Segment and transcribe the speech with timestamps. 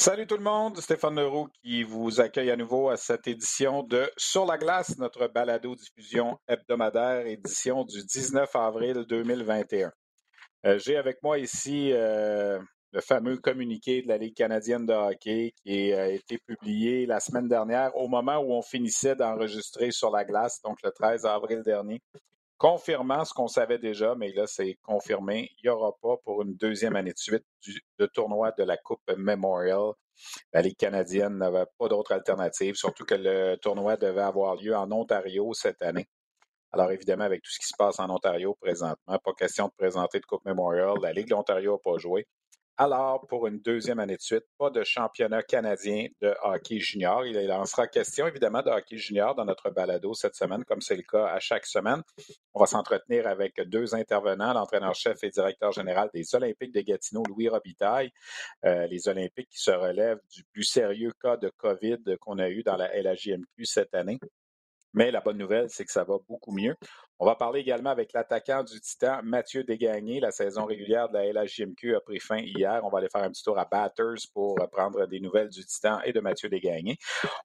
[0.00, 4.08] Salut tout le monde, Stéphane Leroux qui vous accueille à nouveau à cette édition de
[4.16, 9.90] Sur la glace, notre balado-diffusion hebdomadaire, édition du 19 avril 2021.
[10.66, 12.60] Euh, j'ai avec moi ici euh,
[12.92, 17.48] le fameux communiqué de la Ligue canadienne de hockey qui a été publié la semaine
[17.48, 22.00] dernière au moment où on finissait d'enregistrer Sur la glace, donc le 13 avril dernier
[22.58, 25.50] confirmant ce qu'on savait déjà, mais là, c'est confirmé.
[25.58, 27.44] Il n'y aura pas pour une deuxième année de suite
[27.98, 29.92] de tournoi de la Coupe Memorial.
[30.52, 34.90] La Ligue canadienne n'avait pas d'autre alternative, surtout que le tournoi devait avoir lieu en
[34.90, 36.08] Ontario cette année.
[36.72, 40.20] Alors évidemment, avec tout ce qui se passe en Ontario présentement, pas question de présenter
[40.20, 40.94] de Coupe Memorial.
[41.00, 42.26] La Ligue de l'Ontario n'a pas joué.
[42.80, 47.26] Alors, pour une deuxième année de suite, pas de championnat canadien de hockey junior.
[47.26, 50.94] Il en sera question, évidemment, de hockey junior dans notre balado cette semaine, comme c'est
[50.94, 52.02] le cas à chaque semaine.
[52.54, 57.48] On va s'entretenir avec deux intervenants, l'entraîneur-chef et directeur général des Olympiques de Gatineau, Louis
[57.48, 58.12] Robitaille.
[58.64, 62.62] Euh, les Olympiques qui se relèvent du plus sérieux cas de COVID qu'on a eu
[62.62, 64.20] dans la LHJMQ cette année.
[64.94, 66.74] Mais la bonne nouvelle, c'est que ça va beaucoup mieux.
[67.20, 70.20] On va parler également avec l'attaquant du Titan, Mathieu Desgagnés.
[70.20, 72.80] La saison régulière de la LHJMQ a pris fin hier.
[72.84, 76.00] On va aller faire un petit tour à Batters pour prendre des nouvelles du Titan
[76.02, 76.96] et de Mathieu Desgagnés.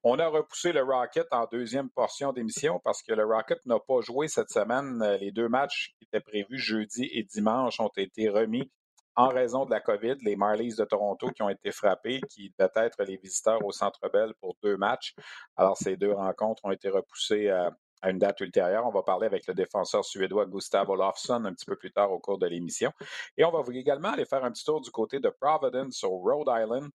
[0.03, 4.01] On a repoussé le Rocket en deuxième portion d'émission parce que le Rocket n'a pas
[4.01, 5.03] joué cette semaine.
[5.19, 8.71] Les deux matchs qui étaient prévus jeudi et dimanche ont été remis
[9.15, 12.87] en raison de la COVID, les Marlies de Toronto qui ont été frappés, qui devaient
[12.87, 15.13] être les visiteurs au Centre Bell pour deux matchs.
[15.55, 17.71] Alors, ces deux rencontres ont été repoussées à,
[18.05, 18.85] une date ultérieure.
[18.85, 22.19] On va parler avec le défenseur suédois Gustav Olofsson un petit peu plus tard au
[22.19, 22.91] cours de l'émission.
[23.37, 26.49] Et on va également aller faire un petit tour du côté de Providence au Rhode
[26.49, 26.89] Island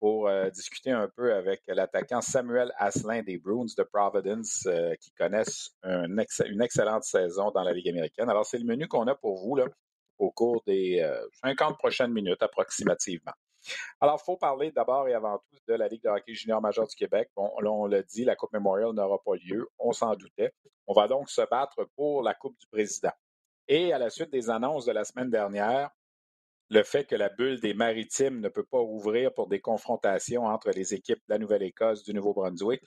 [0.00, 5.12] pour euh, discuter un peu avec l'attaquant Samuel Asselin des Bruins de Providence euh, qui
[5.12, 8.28] connaissent une excellente saison dans la Ligue américaine.
[8.28, 9.54] Alors, c'est le menu qu'on a pour vous.
[9.54, 9.66] Là
[10.18, 11.06] au cours des
[11.42, 13.32] 50 euh, prochaines minutes approximativement.
[14.00, 16.86] Alors, il faut parler d'abord et avant tout de la Ligue de hockey junior majeur
[16.86, 17.30] du Québec.
[17.36, 19.68] Bon, là, on l'a dit, la Coupe Memorial n'aura pas lieu.
[19.78, 20.52] On s'en doutait.
[20.86, 23.12] On va donc se battre pour la Coupe du Président.
[23.66, 25.90] Et à la suite des annonces de la semaine dernière,
[26.70, 30.70] le fait que la bulle des maritimes ne peut pas ouvrir pour des confrontations entre
[30.70, 32.82] les équipes de la Nouvelle-Écosse, du Nouveau-Brunswick,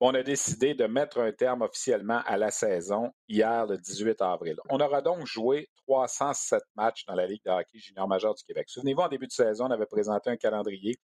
[0.00, 4.56] on a décidé de mettre un terme officiellement à la saison hier, le 18 avril.
[4.68, 8.68] On aura donc joué 307 matchs dans la Ligue de hockey junior majeur du Québec.
[8.68, 10.98] Souvenez-vous, en début de saison, on avait présenté un calendrier.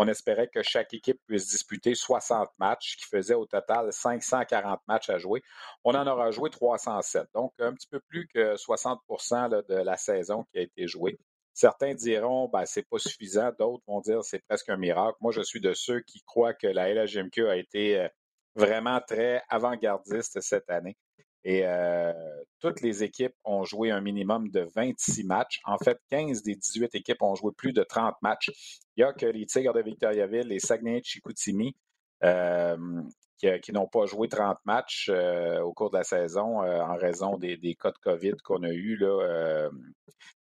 [0.00, 5.10] On espérait que chaque équipe puisse disputer 60 matchs, qui faisait au total 540 matchs
[5.10, 5.42] à jouer.
[5.82, 10.44] On en aura joué 307, donc un petit peu plus que 60% de la saison
[10.52, 11.18] qui a été jouée.
[11.58, 13.50] Certains diront, ben, c'est pas suffisant.
[13.58, 15.16] D'autres vont dire, c'est presque un miracle.
[15.20, 18.08] Moi, je suis de ceux qui croient que la LHMQ a été euh,
[18.54, 20.96] vraiment très avant-gardiste cette année.
[21.42, 22.12] Et euh,
[22.60, 25.58] toutes les équipes ont joué un minimum de 26 matchs.
[25.64, 28.52] En fait, 15 des 18 équipes ont joué plus de 30 matchs.
[28.96, 31.74] Il n'y a que les Tigres de Victoriaville, les Saguenay de Chicoutimi,
[32.22, 33.02] euh,
[33.38, 37.36] qui, n'ont pas joué 30 matchs euh, au cours de la saison euh, en raison
[37.36, 39.00] des, cas de COVID qu'on a eus.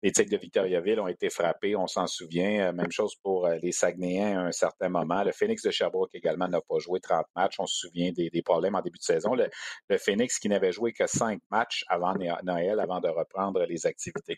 [0.01, 2.71] Les Tigres de Victoriaville ont été frappés, on s'en souvient.
[2.71, 5.23] Même chose pour les Saguenayens à un certain moment.
[5.23, 7.55] Le Phoenix de Sherbrooke également n'a pas joué 30 matchs.
[7.59, 9.33] On se souvient des, problèmes en début de saison.
[9.33, 9.49] Le,
[9.89, 12.13] le Phoenix qui n'avait joué que 5 matchs avant
[12.43, 14.37] Noël, avant de reprendre les activités.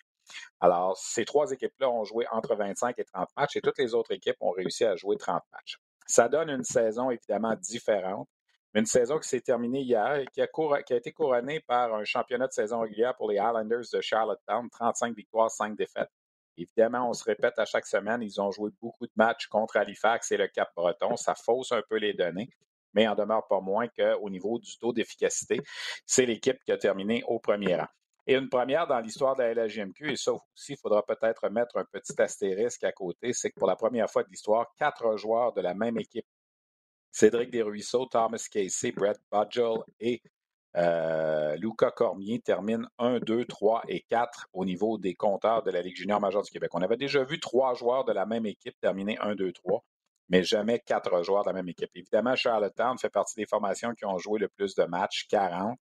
[0.59, 4.11] Alors, ces trois équipes-là ont joué entre 25 et 30 matchs et toutes les autres
[4.11, 5.77] équipes ont réussi à jouer 30 matchs.
[6.05, 8.27] Ça donne une saison évidemment différente,
[8.73, 10.47] une saison qui s'est terminée hier et qui a,
[10.95, 15.49] été couronnée par un championnat de saison régulière pour les Islanders de Charlottetown, 35 victoires,
[15.49, 16.11] 5 défaites.
[16.57, 20.31] Évidemment, on se répète à chaque semaine, ils ont joué beaucoup de matchs contre Halifax
[20.31, 21.15] et le Cap-Breton.
[21.15, 22.49] Ça fausse un peu les données,
[22.93, 25.61] mais en demeure pas moins qu'au niveau du taux d'efficacité,
[26.05, 27.87] c'est l'équipe qui a terminé au premier rang.
[28.25, 31.77] Et une première dans l'histoire de la LHGMQ, et ça aussi, il faudra peut-être mettre
[31.77, 35.53] un petit astérisque à côté, c'est que pour la première fois de l'histoire, quatre joueurs
[35.53, 36.25] de la même équipe,
[37.17, 40.21] Cédric Desruisseaux, Thomas Casey, Brett Budgel et
[40.75, 45.81] Euh, Luca Cormier termine 1, 2, 3 et 4 au niveau des compteurs de la
[45.81, 46.69] Ligue junior majeure du Québec.
[46.75, 49.83] On avait déjà vu trois joueurs de la même équipe terminer 1, 2, 3,
[50.29, 51.89] mais jamais quatre joueurs de la même équipe.
[51.95, 55.79] Évidemment, Charlottetown fait partie des formations qui ont joué le plus de matchs, 40.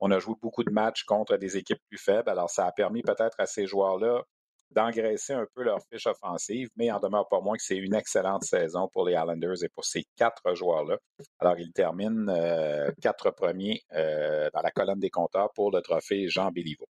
[0.00, 3.02] On a joué beaucoup de matchs contre des équipes plus faibles, alors ça a permis
[3.02, 4.22] peut-être à ces joueurs-là
[4.70, 8.44] d'engraisser un peu leur fiche offensive, mais en demeure pas moins que c'est une excellente
[8.44, 10.98] saison pour les Islanders et pour ces quatre joueurs-là.
[11.38, 16.28] Alors, ils terminent euh, quatre premiers euh, dans la colonne des compteurs pour le trophée
[16.28, 16.86] Jean Béliveau.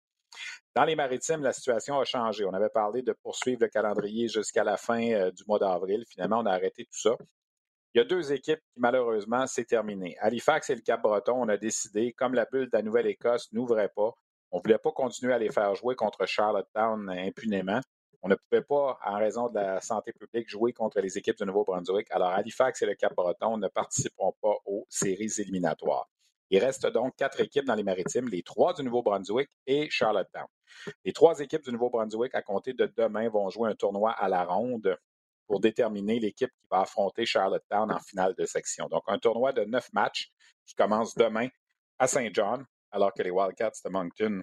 [0.74, 2.44] Dans les maritimes, la situation a changé.
[2.44, 6.04] On avait parlé de poursuivre le calendrier jusqu'à la fin euh, du mois d'avril.
[6.08, 7.16] Finalement, on a arrêté tout ça.
[7.94, 10.16] Il y a deux équipes qui, malheureusement, c'est terminé.
[10.18, 14.10] Halifax et le Cap-Breton, on a décidé, comme la bulle de la Nouvelle-Écosse n'ouvrait pas,
[14.50, 17.80] on ne voulait pas continuer à les faire jouer contre Charlottetown impunément.
[18.22, 21.44] On ne pouvait pas, en raison de la santé publique, jouer contre les équipes du
[21.44, 22.06] Nouveau-Brunswick.
[22.10, 26.08] Alors, Halifax et le Cap-Breton ne participeront pas aux séries éliminatoires.
[26.48, 30.46] Il reste donc quatre équipes dans les maritimes, les trois du Nouveau-Brunswick et Charlottetown.
[31.04, 34.44] Les trois équipes du Nouveau-Brunswick, à compter de demain, vont jouer un tournoi à la
[34.44, 34.96] ronde
[35.46, 38.88] pour déterminer l'équipe qui va affronter Charlottetown en finale de section.
[38.88, 40.32] Donc, un tournoi de neuf matchs
[40.64, 41.48] qui commence demain
[41.98, 42.64] à Saint John
[42.94, 44.42] alors que les Wildcats de Moncton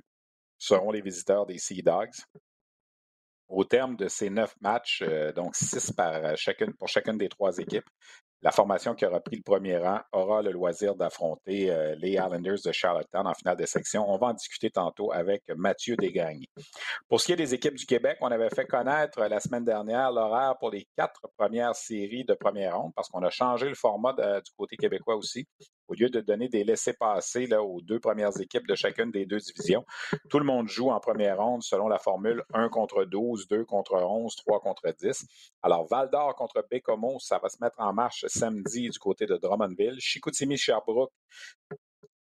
[0.58, 2.20] seront les visiteurs des Sea Dogs.
[3.48, 7.58] Au terme de ces neuf matchs, euh, donc six par chacune, pour chacune des trois
[7.58, 7.90] équipes,
[8.42, 12.58] la formation qui aura pris le premier rang aura le loisir d'affronter euh, les Islanders
[12.66, 14.10] de Charlottetown en finale de section.
[14.10, 16.46] On va en discuter tantôt avec Mathieu Desgagnes.
[17.08, 20.12] Pour ce qui est des équipes du Québec, on avait fait connaître la semaine dernière
[20.12, 24.14] l'horaire pour les quatre premières séries de première ronde parce qu'on a changé le format
[24.14, 25.48] du côté québécois aussi.
[25.92, 29.86] Au lieu de donner des laissés-passer aux deux premières équipes de chacune des deux divisions,
[30.30, 33.96] tout le monde joue en première ronde selon la formule 1 contre 12, 2 contre
[33.96, 35.26] 11, 3 contre 10.
[35.62, 39.36] Alors, Val d'Or contre Bécomo, ça va se mettre en marche samedi du côté de
[39.36, 40.00] Drummondville.
[40.00, 41.12] Chicoutimi-Sherbrooke,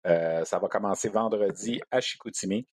[0.08, 2.66] euh, ça va commencer vendredi à Chicoutimi.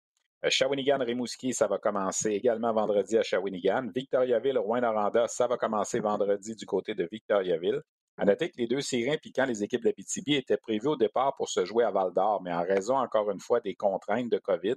[0.46, 3.90] Euh, Shawinigan-Rimouski, ça va commencer également vendredi à Shawinigan.
[3.94, 7.82] Victoriaville-Rouen-Noranda, ça va commencer vendredi du côté de Victoriaville.
[8.18, 11.36] À noter que les deux séries impliquant les équipes de l'Abitibi étaient prévues au départ
[11.36, 14.38] pour se jouer à Val d'Or, mais en raison, encore une fois, des contraintes de
[14.38, 14.76] COVID,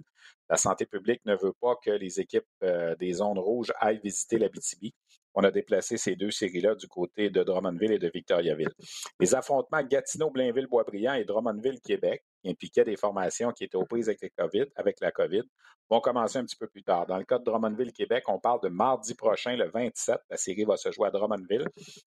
[0.50, 4.38] la santé publique ne veut pas que les équipes euh, des zones rouges aillent visiter
[4.38, 4.94] l'Abitibi.
[5.36, 8.74] On a déplacé ces deux séries-là du côté de Drummondville et de Victoriaville.
[9.22, 15.12] Les affrontements Gatineau-Blainville-Boisbriand et Drummondville-Québec, qui impliquaient des formations qui étaient aux prises avec, la
[15.12, 15.44] COVID,
[15.90, 17.06] vont commencer un petit peu plus tard.
[17.08, 20.18] Dans le cas de Drummondville-Québec, on parle de mardi prochain, le 27.
[20.30, 21.68] La série va se jouer à Drummondville.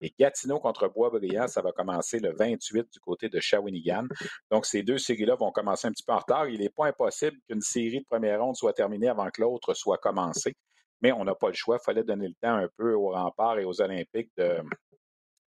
[0.01, 4.07] Et Gatineau contre Boisbriand, ça va commencer le 28 du côté de Shawinigan.
[4.51, 6.49] Donc, ces deux séries-là vont commencer un petit peu en retard.
[6.49, 9.99] Il n'est pas impossible qu'une série de première ronde soit terminée avant que l'autre soit
[9.99, 10.55] commencée
[11.03, 11.79] mais on n'a pas le choix.
[11.81, 14.63] Il fallait donner le temps un peu aux remparts et aux Olympiques de,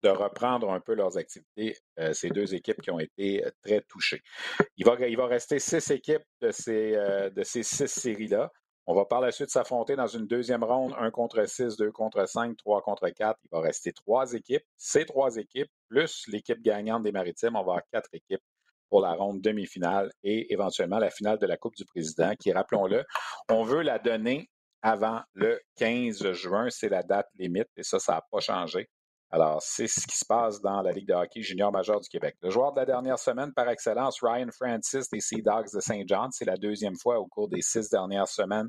[0.05, 3.81] de reprendre un peu leurs activités, euh, ces deux équipes qui ont été euh, très
[3.81, 4.23] touchées.
[4.77, 8.53] Il va, rester six équipes de ces, euh, de ces six séries-là.
[8.87, 12.29] On va par la suite s'affronter dans une deuxième ronde, un contre six, deux contre
[12.29, 13.41] cinq, trois contre quatre.
[13.45, 14.62] Il va rester trois équipes.
[14.77, 18.43] Ces trois équipes, plus l'équipe gagnante des Maritimes, on va avoir quatre équipes
[18.91, 23.05] pour la ronde demi-finale et éventuellement la finale de la Coupe du Président, qui, rappelons-le,
[23.49, 24.50] on veut la donner
[24.83, 26.69] avant le 15 juin.
[26.69, 28.91] C'est la date limite et ça, ça n'a pas changé.
[29.35, 32.37] Alors, c'est ce qui se passe dans la Ligue de hockey junior majeur du Québec.
[32.41, 36.05] Le joueur de la dernière semaine par excellence, Ryan Francis des Sea Dogs de Saint
[36.07, 36.29] John.
[36.31, 38.69] C'est la deuxième fois au cours des six dernières semaines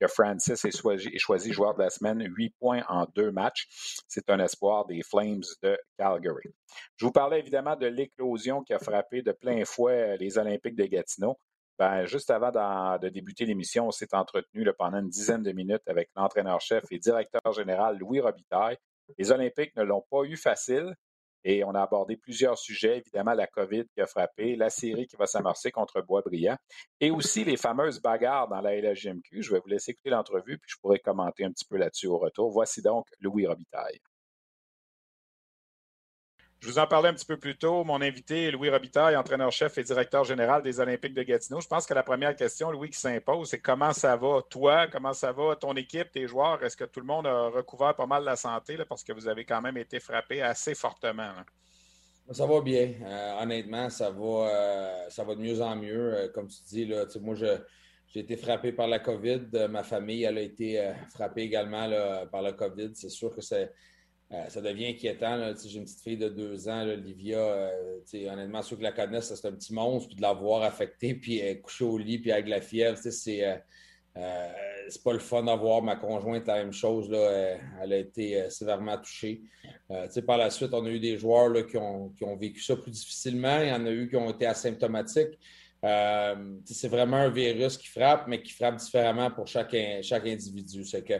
[0.00, 2.24] que Francis est choisi, joueur de la semaine.
[2.26, 3.66] Huit points en deux matchs.
[4.08, 6.54] C'est un espoir des Flames de Calgary.
[6.96, 10.86] Je vous parlais évidemment de l'éclosion qui a frappé de plein fouet les Olympiques de
[10.86, 11.38] Gatineau.
[11.78, 16.08] Ben, juste avant de débuter l'émission, on s'est entretenu pendant une dizaine de minutes avec
[16.16, 18.78] l'entraîneur-chef et directeur général Louis Robitaille.
[19.16, 20.94] Les Olympiques ne l'ont pas eu facile
[21.44, 25.16] et on a abordé plusieurs sujets, évidemment la COVID qui a frappé, la série qui
[25.16, 26.56] va s'amorcer contre Boisbriand
[27.00, 29.42] et aussi les fameuses bagarres dans la LHGMQ.
[29.42, 32.18] Je vais vous laisser écouter l'entrevue puis je pourrai commenter un petit peu là-dessus au
[32.18, 32.50] retour.
[32.50, 34.00] Voici donc Louis Robitaille.
[36.60, 37.84] Je vous en parlais un petit peu plus tôt.
[37.84, 41.60] Mon invité Louis Robitaille, entraîneur-chef et directeur général des Olympiques de Gatineau.
[41.60, 45.12] Je pense que la première question, Louis, qui s'impose, c'est comment ça va, toi, comment
[45.12, 46.62] ça va, ton équipe, tes joueurs?
[46.64, 49.44] Est-ce que tout le monde a recouvert pas mal la santé parce que vous avez
[49.44, 51.30] quand même été frappé assez fortement?
[52.32, 52.92] Ça va bien.
[53.04, 56.14] Euh, honnêtement, ça va, euh, ça va de mieux en mieux.
[56.14, 59.68] Euh, comme tu dis, là, moi, j'ai été frappé par la COVID.
[59.70, 61.88] Ma famille, elle a été frappée également
[62.32, 62.90] par la COVID.
[62.94, 63.72] C'est sûr que c'est
[64.30, 65.52] euh, ça devient inquiétant.
[65.64, 67.38] J'ai une petite fille de deux ans, Olivia.
[67.38, 67.70] Euh,
[68.30, 70.08] honnêtement, ceux qui la connaissent, c'est un petit monstre.
[70.08, 73.44] Puis de la voir affectée, puis couchée au lit, puis avec la fièvre, c'est
[74.16, 74.48] euh,
[74.88, 77.08] c'est pas le fun d'avoir ma conjointe la même chose.
[77.08, 79.42] Là, elle a été sévèrement touchée.
[80.26, 83.60] par la suite, on a eu des joueurs là, qui, ont, vécu ça plus difficilement.
[83.62, 85.38] Il y en a eu qui ont été asymptomatiques.
[85.84, 90.84] Euh, c'est vraiment un virus qui frappe, mais qui frappe différemment pour chaque, chaque individu.
[90.84, 91.14] C'est que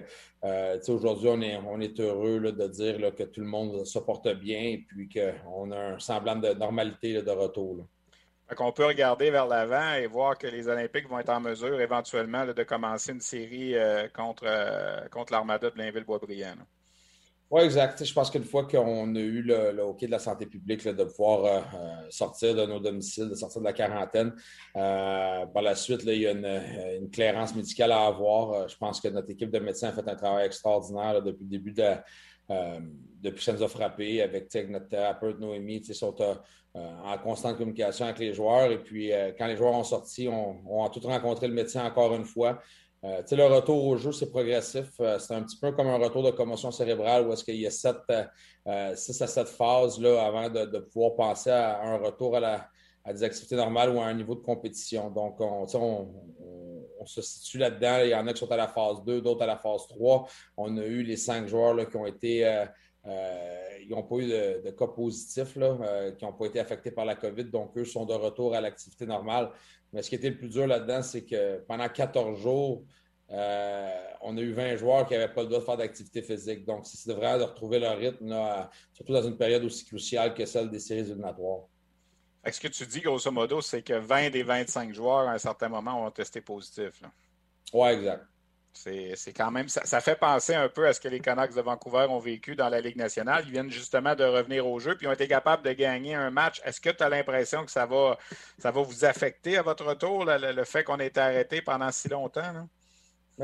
[0.44, 4.28] euh, aujourd'hui, on est, on est heureux de dire que tout le monde se porte
[4.34, 7.86] bien et qu'on a un semblant de normalité de retour.
[8.58, 12.46] On peut regarder vers l'avant et voir que les Olympiques vont être en mesure éventuellement
[12.46, 14.46] de commencer une série euh, contre,
[15.10, 16.56] contre l'Armada de Blainville-Boisbriand.
[17.50, 18.04] Oui, exact.
[18.04, 21.44] Je pense qu'une fois qu'on a eu le, hockey de la santé publique de pouvoir
[21.46, 24.34] euh, euh, sortir de nos domiciles, de sortir de la quarantaine,
[24.76, 28.68] euh, par la suite, il y a une, clairance médicale à avoir.
[28.68, 31.72] je pense que notre équipe de médecins a fait un travail extraordinaire depuis le début
[31.72, 31.94] de,
[33.22, 36.14] depuis que ça nous a frappé avec, notre thérapeute Noémie, ils sont
[36.74, 38.70] en constante communication avec les joueurs.
[38.70, 42.14] Et puis, quand les joueurs ont sorti, on, on a tous rencontré le médecin encore
[42.14, 42.60] une fois.
[43.04, 44.88] Euh, le retour au jeu, c'est progressif.
[45.00, 47.66] Euh, c'est un petit peu comme un retour de commotion cérébrale où est-ce qu'il y
[47.66, 47.96] a sept,
[48.66, 52.68] euh, six à sept phases là, avant de, pouvoir passer à, un retour à,
[53.12, 55.10] des activités normales ou à un niveau de compétition.
[55.10, 55.66] Donc, on,
[57.06, 58.00] se situe là-dedans.
[58.02, 60.26] Il y en a qui sont à la phase 2, d'autres à la phase 3.
[60.56, 62.40] On a eu les cinq joueurs qui ont été.
[63.06, 67.44] ils n'ont pas eu de, cas positifs, qui n'ont pas été affectés par la COVID.
[67.44, 69.52] Donc, eux sont de retour à l'activité normale.
[69.92, 72.84] Mais ce qui était le plus dur là-dedans, c'est que pendant 14 jours,
[73.30, 73.90] euh,
[74.22, 76.64] on a eu 20 joueurs qui n'avaient pas le droit de faire d'activité physique.
[76.64, 78.34] Donc, c'est vraiment de retrouver leur rythme,
[78.92, 81.64] surtout dans une période aussi cruciale que celle des séries éliminatoires.
[82.50, 85.68] Ce que tu dis, grosso modo, c'est que 20 des 25 joueurs, à un certain
[85.68, 87.02] moment, ont testé positif.
[87.72, 88.24] Oui, exact.
[88.72, 92.06] C'est quand même, ça, fait penser un peu à ce que les Canucks de Vancouver
[92.08, 93.42] ont vécu dans la Ligue nationale.
[93.46, 96.60] Ils viennent justement de revenir au jeu, puis ont été capables de gagner un match.
[96.64, 98.16] Est-ce que tu as l'impression que ça va,
[98.58, 102.08] ça va vous affecter à votre retour, le, fait qu'on ait été arrêté pendant si
[102.08, 102.68] longtemps?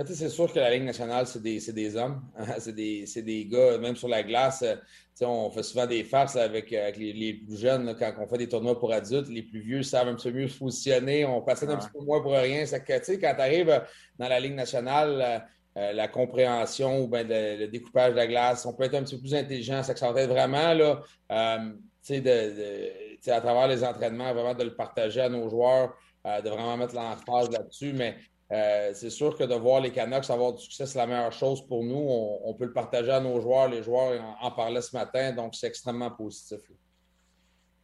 [0.06, 2.22] C'est sûr que la Ligue nationale, c'est des, des, hommes.
[2.58, 4.62] c'est des, des, gars, même sur la glace.
[4.62, 4.76] Euh,
[5.24, 8.92] on fait souvent des farces avec, les, plus jeunes quand on fait des tournois pour
[8.92, 9.28] adultes.
[9.28, 11.24] Les plus vieux savent un petit peu mieux se positionner.
[11.24, 12.66] On passe un petit peu moins pour rien.
[12.66, 13.82] C'est que, quand tu arrives
[14.18, 15.38] dans la Ligue nationale, euh,
[15.76, 19.14] euh, la compréhension ou ben, le, découpage de la glace, on peut être un petit
[19.14, 19.82] peu plus intelligent.
[19.84, 25.20] Ça ça être vraiment là, de, de, à travers les entraînements, vraiment de le partager
[25.20, 27.92] à nos joueurs, de vraiment mettre l'emphase là-dessus.
[27.92, 28.16] Mais
[28.52, 31.66] euh, c'est sûr que de voir les Canucks avoir du succès, c'est la meilleure chose
[31.66, 32.06] pour nous.
[32.44, 33.68] On, peut le partager à nos joueurs.
[33.68, 36.60] Les joueurs en, parlaient ce matin, donc c'est extrêmement positif.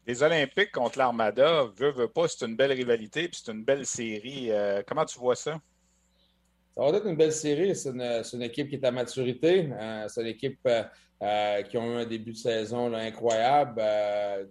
[0.06, 3.86] Les Olympiques contre l'Armada, veut, veut pas, c'est une belle rivalité puis c'est une belle
[3.86, 4.50] série.
[4.50, 5.60] Euh, comment tu vois ça?
[6.76, 7.74] Ça va être une belle série.
[7.74, 9.70] C'est une, équipe qui est à maturité.
[9.72, 10.66] Euh, c'est une équipe
[11.20, 13.82] qui a eu un début de saison incroyable,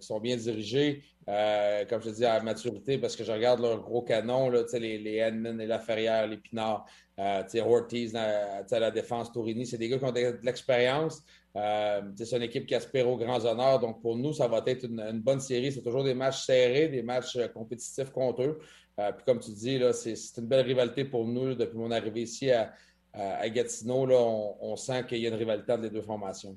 [0.00, 1.02] qui sont bien dirigés.
[1.30, 4.62] Euh, comme je te dis, à maturité, parce que je regarde leurs gros canons, là,
[4.72, 6.86] les, les Edmund, les Laferrière, les Pinard,
[7.20, 11.22] euh, Ortiz à la défense, Tourini, c'est des gars qui ont de, l'expérience.
[11.56, 13.78] Euh, c'est une équipe qui aspire aux grands honneurs.
[13.78, 15.70] Donc, pour nous, ça va être une, bonne série.
[15.70, 18.58] C'est toujours des matchs serrés, des matchs euh, compétitifs contre eux.
[18.96, 21.54] puis, comme tu dis, c'est une belle rivalité pour nous.
[21.54, 22.72] depuis mon arrivée ici à,
[23.14, 26.56] à Gatineau, là, on, on sent qu'il y a une rivalité entre les deux formations.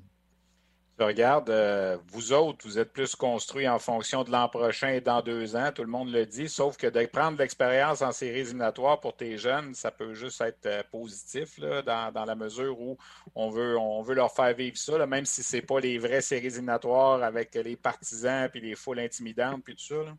[0.96, 5.00] Je regarde, euh, vous autres, vous êtes plus construits en fonction de l'an prochain et
[5.00, 8.40] dans deux ans, tout le monde le dit, sauf que de prendre l'expérience en séries
[8.40, 12.96] éliminatoires pour tes jeunes, ça peut juste être euh, positif là, dans, la mesure où
[13.34, 16.20] on veut, on veut leur faire vivre ça, même si ce n'est pas les vraies
[16.20, 20.14] séries éliminatoires avec les partisans puis les foules intimidantes puis tout ça.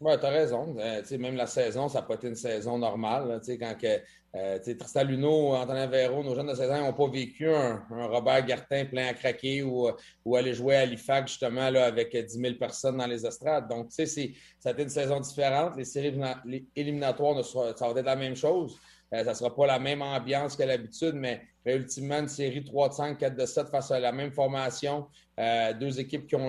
[0.00, 0.74] Oui, tu as raison.
[0.80, 3.40] Euh, même la saison, ça n'a pas été une saison normale.
[3.46, 4.00] quand que,
[4.34, 8.46] euh, Tristan Luneau, Antonin Véro, nos jeunes de 16 ans n'ont pas vécu un, Robert
[8.46, 9.90] Gartin plein à craquer ou,
[10.34, 13.68] aller jouer à Halifax justement avec 10 000 personnes dans les estrades.
[13.68, 15.76] Donc, ça a été une saison différente.
[15.76, 16.18] Les séries
[16.74, 18.78] éliminatoires, ça va être la même chose.
[19.12, 22.88] Euh, ça ne sera pas la même ambiance qu'à l'habitude, mais, ultimement, une série 3
[22.88, 25.06] de 5, 4 de 7 face à la même formation.
[25.42, 26.48] Euh, deux équipes qui ont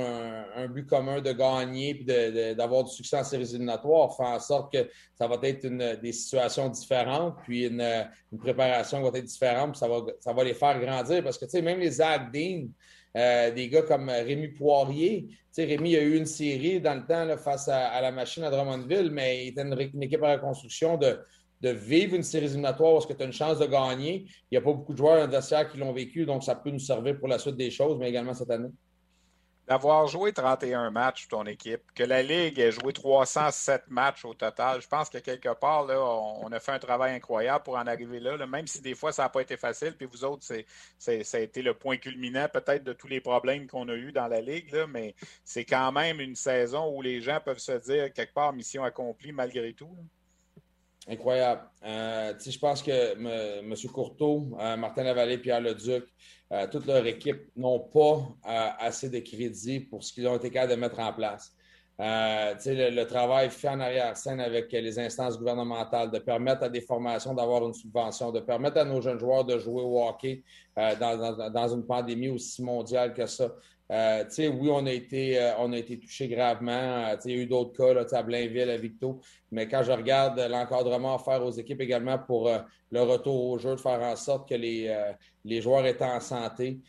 [0.56, 4.72] un, but commun de gagner et d'avoir du succès en séries éliminatoires fait en sorte
[4.72, 8.08] que ça va être une, des situations différentes, puis une,
[8.38, 11.24] préparation qui va être différente, puis ça va, ça va les faire grandir.
[11.24, 12.22] Parce que, même les Zach
[13.16, 15.28] euh, des gars comme Rémi Poirier.
[15.58, 19.46] Rémi a eu une série dans le temps face à, la machine à Drummondville, mais
[19.46, 21.20] il était une, une équipe en reconstruction de,
[21.64, 24.26] de vivre une série éliminatoire parce que tu as une chance de gagner.
[24.52, 26.80] Il n'y a pas beaucoup de joueurs dans qui l'ont vécu, donc ça peut nous
[26.80, 28.70] servir pour la suite des choses, mais également cette année.
[29.66, 34.82] D'avoir joué 31 matchs ton équipe, que la Ligue ait joué 307 matchs au total,
[34.82, 38.20] je pense que quelque part, là, on a fait un travail incroyable pour en arriver
[38.20, 39.96] là, même si des fois ça n'a pas été facile.
[39.96, 43.68] Puis vous autres, c'est, ça a été le point culminant peut-être de tous les problèmes
[43.68, 45.16] qu'on a eus dans la Ligue, là, mais
[45.46, 49.32] c'est quand même une saison où les gens peuvent se dire quelque part mission accomplie
[49.32, 49.96] malgré tout.
[51.08, 51.62] Incroyable.
[51.86, 53.76] Euh, je pense que M.
[53.92, 56.06] Courteau, euh, Martin Lavallée, Pierre Leduc,
[56.52, 58.26] euh, toute leur équipe n'ont pas
[58.80, 61.52] assez de crédit pour ce qu'ils ont été capables de mettre en place.
[62.00, 67.34] Le, le, travail fait en arrière-scène avec les instances gouvernementales, de permettre à des formations
[67.34, 70.42] d'avoir une subvention, de permettre à nos jeunes joueurs de jouer au hockey
[70.76, 73.54] dans, une pandémie aussi mondiale que ça.
[73.94, 77.16] Euh, oui, on a été, euh, touché gravement.
[77.26, 79.22] il y a eu d'autres cas là, à Blainville, à Victo.
[79.52, 82.50] Mais quand je regarde l'encadrement offert aux équipes également pour
[82.92, 86.80] le retour au jeu, de faire en sorte que les, joueurs étaient en santé,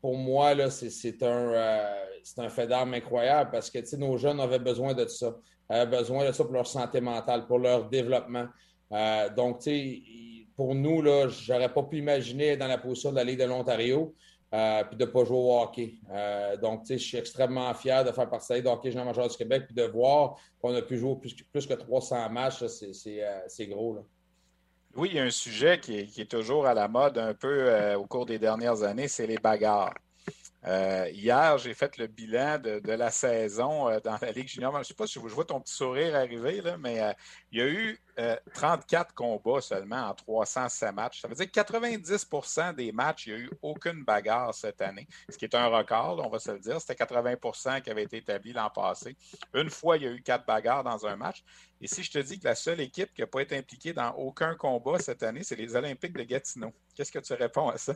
[0.00, 1.86] pour moi, c'est un
[2.26, 5.36] c'est un fait d'armes incroyable parce que nos jeunes avaient besoin de ça.
[5.68, 8.46] avaient besoin de ça pour leur santé mentale, pour leur développement.
[8.90, 9.60] Euh, donc,
[10.56, 14.12] pour nous, je n'aurais pas pu imaginer dans la position de la Ligue de l'Ontario
[14.54, 15.94] euh, puis de ne pas jouer au hockey.
[16.10, 19.64] Euh, donc, je suis extrêmement fier de faire partie de hockey junior major du Québec
[19.66, 24.06] puis de voir qu'on a pu jouer plus, que 300 matchs, c'est gros.
[24.94, 27.34] Oui, il y a un sujet qui est, qui est, toujours à la mode un
[27.34, 29.92] peu au cours des dernières années, c'est les bagarres.
[30.66, 34.72] Euh, hier, j'ai fait le bilan de, la saison euh, dans la Ligue junior.
[34.72, 37.12] Je ne sais pas si je vois ton petit sourire arriver, mais euh,
[37.52, 38.00] il y a eu
[38.54, 41.20] 34 combats seulement en 307 matchs.
[41.20, 45.06] Ça veut dire que 90% des matchs, il n'y a eu aucune bagarre cette année,
[45.28, 46.80] ce qui est un record, on va se le dire.
[46.80, 49.16] C'était 80% qui avait été établi l'an passé.
[49.54, 51.44] Une fois, il y a eu quatre bagarres dans un match.
[51.80, 54.12] Et si je te dis que la seule équipe qui n'a pas été impliquée dans
[54.12, 57.94] aucun combat cette année, c'est les Olympiques de Gatineau, qu'est-ce que tu réponds à ça?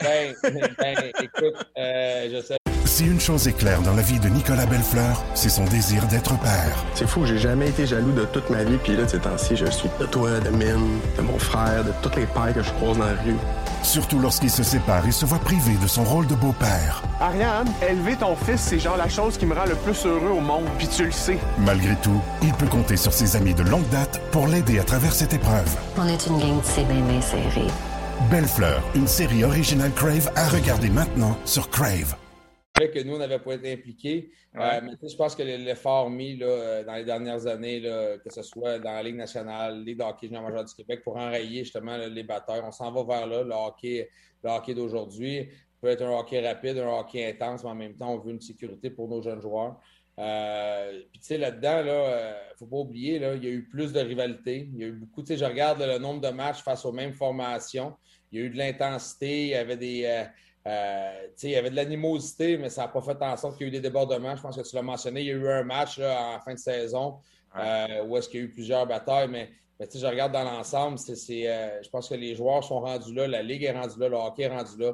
[0.00, 0.34] Ben,
[0.78, 2.56] ben écoute, euh, je sais.
[2.84, 6.38] Si une chose est claire dans la vie de Nicolas Bellefleur, c'est son désir d'être
[6.40, 6.84] père.
[6.94, 9.66] C'est fou, j'ai jamais été jaloux de toute ma vie, puis là, ces temps-ci, je
[9.66, 12.96] suis de toi, de Mine, de mon frère, de toutes les pères que je croise
[12.96, 13.36] dans la rue.
[13.82, 17.02] Surtout lorsqu'il se sépare et se voit privé de son rôle de beau-père.
[17.20, 20.40] Ariane, élever ton fils, c'est genre la chose qui me rend le plus heureux au
[20.40, 21.38] monde, puis tu le sais.
[21.58, 25.12] Malgré tout, il peut compter sur ses amis de longue date pour l'aider à travers
[25.12, 25.76] cette épreuve.
[25.98, 27.68] On est une gang de c'est bien serrée.
[28.30, 32.16] Belle Fleur, une série originale Crave à regarder maintenant sur Crave.
[32.74, 34.30] Que nous, on n'avait pas été impliqués.
[34.56, 38.32] Euh, mais je pense que l'effort mis là, euh, dans les dernières années, là, que
[38.32, 41.62] ce soit dans la Ligue nationale, Ligue de hockey junior major du Québec, pour enrayer
[41.62, 43.42] justement les batteurs, on s'en va vers là.
[43.44, 44.08] Le hockey,
[44.42, 45.48] le hockey d'aujourd'hui
[45.80, 48.40] peut être un hockey rapide, un hockey intense, mais en même temps, on veut une
[48.40, 49.78] sécurité pour nos jeunes joueurs.
[50.18, 53.68] Euh, puis tu sais, là-dedans, il ne faut pas oublier, là, il y a eu
[53.68, 54.68] plus de rivalité.
[54.72, 56.92] Il y a eu beaucoup, tu sais, je regarde le nombre de matchs face aux
[56.92, 57.94] mêmes formations.
[58.36, 60.04] Il y a eu de l'intensité, il y avait des.
[60.04, 60.24] Euh,
[60.66, 63.70] euh, il y avait de l'animosité, mais ça n'a pas fait en sorte qu'il y
[63.70, 64.36] ait eu des débordements.
[64.36, 65.22] Je pense que tu l'as mentionné.
[65.22, 67.18] Il y a eu un match en fin de saison
[67.56, 69.48] euh, où est-ce qu'il y a eu plusieurs batailles, mais,
[69.80, 73.42] mais je regarde dans l'ensemble, c'est, je pense que les joueurs sont rendus là, la
[73.42, 74.92] Ligue est rendue là, le hockey est rendu là.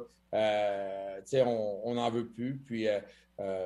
[1.45, 2.61] on n'en veut plus.
[2.65, 2.87] Puis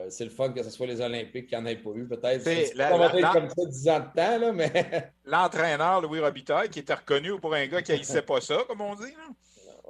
[0.08, 2.42] c'est le fun que ce soit les Olympiques qui n'en aient pas eu, peut-être.
[2.42, 5.12] C'est, va être comme ça 10 ans de temps, là, mais.
[5.26, 8.96] L'entraîneur Louis Robitaille, qui était reconnu pour un gars qui ne pas ça, comme on
[8.96, 9.13] dit.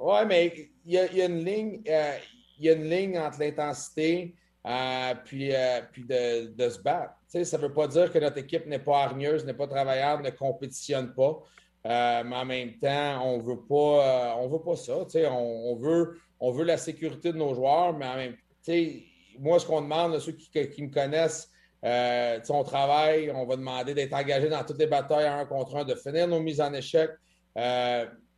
[0.00, 2.16] Oui, mais il y, a, une ligne, euh,
[2.58, 4.34] y a une ligne entre l'intensité
[4.66, 7.14] euh, puis, euh, puis de, se battre.
[7.26, 10.30] ça ne veut pas dire que notre équipe n'est pas hargneuse, n'est pas travaillable, ne
[10.30, 11.42] compétitionne pas.
[11.84, 14.98] mais en même temps, on veut pas, on veut pas ça.
[15.30, 18.72] On, on, veut, on veut la sécurité de nos joueurs, mais en même temps,
[19.40, 21.50] moi, ce qu'on demande, ceux qui, qui, me connaissent,
[21.82, 25.94] on travaille, on va demander d'être engagé dans toutes les batailles un contre un, de
[25.94, 27.10] finir nos mises en échec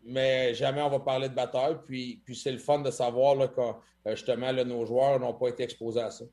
[0.04, 1.76] mais jamais on va parler de bataille.
[1.86, 3.74] Puis, puis c'est le fun de savoir là, que euh,
[4.16, 6.24] justement nos joueurs n'ont pas été exposés à ça.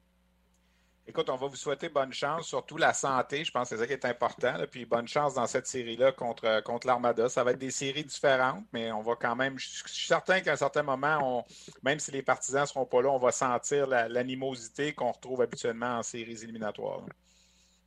[1.10, 3.45] Écoute, on va vous souhaiter bonne chance, surtout la santé.
[3.45, 4.53] Je pense que c'est ça qui est important.
[4.69, 7.30] puis bonne chance dans cette série-là contre, contre l'Armada.
[7.30, 9.58] Ça va être des séries différentes, mais on va quand même.
[9.58, 11.45] Je suis certain qu'à un certain moment, on,
[11.82, 15.99] même si les partisans ne seront pas là, on va sentir l'animosité qu'on retrouve habituellement
[15.99, 17.06] en séries éliminatoires.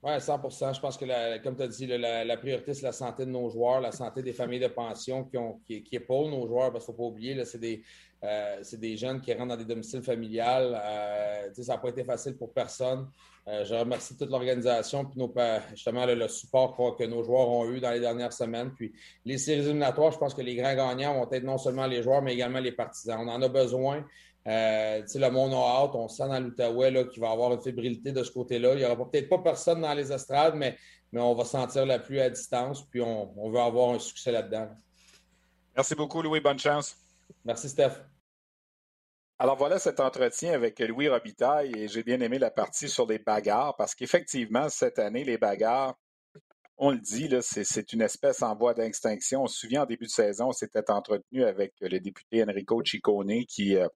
[0.03, 3.31] Oui, 100 Je pense que, comme tu as dit, la, priorité, c'est la santé de
[3.31, 6.73] nos joueurs, la santé des familles de pension qui, ont, qui, qui épaulent nos joueurs,
[6.73, 7.83] parce qu'il ne faut pas oublier, c'est des,
[8.25, 10.81] euh, des, jeunes qui rentrent dans des domiciles familiales.
[10.83, 13.09] Euh, ça n'a pas été facile pour personne.
[13.48, 15.33] Euh, je remercie toute l'organisation puis nos,
[15.70, 18.72] justement le, support que nos joueurs ont eu dans les dernières semaines.
[18.74, 18.92] Puis
[19.24, 22.22] les séries éliminatoires, je pense que les grands gagnants vont être non seulement les joueurs,
[22.22, 23.18] mais également les partisans.
[23.20, 24.05] On en a besoin.
[24.46, 25.92] Euh, le monde a hâte.
[25.94, 28.74] On sent dans l'Outaouais qu'il va y avoir une fébrilité de ce côté-là.
[28.74, 30.76] Il n'y aura peut-être pas personne dans les estrades, mais,
[31.12, 34.33] mais on va sentir la pluie à distance, puis on, on veut avoir un succès
[34.33, 34.68] là-dedans.
[35.74, 36.40] Merci beaucoup, Louis.
[36.40, 36.96] Bonne chance.
[37.44, 38.10] Merci, Steph.
[39.42, 43.18] Alors voilà cet entretien avec Louis Robitaille et j'ai bien aimé la partie sur les
[43.18, 45.94] bagarres parce qu'effectivement, cette année, les bagarres,
[46.76, 49.44] on le dit, c'est une espèce en voie d'extinction.
[49.44, 53.46] On se souvient, en début de saison, on s'était entretenu avec le député Enrico Ciccone
[53.46, 53.88] qui euh,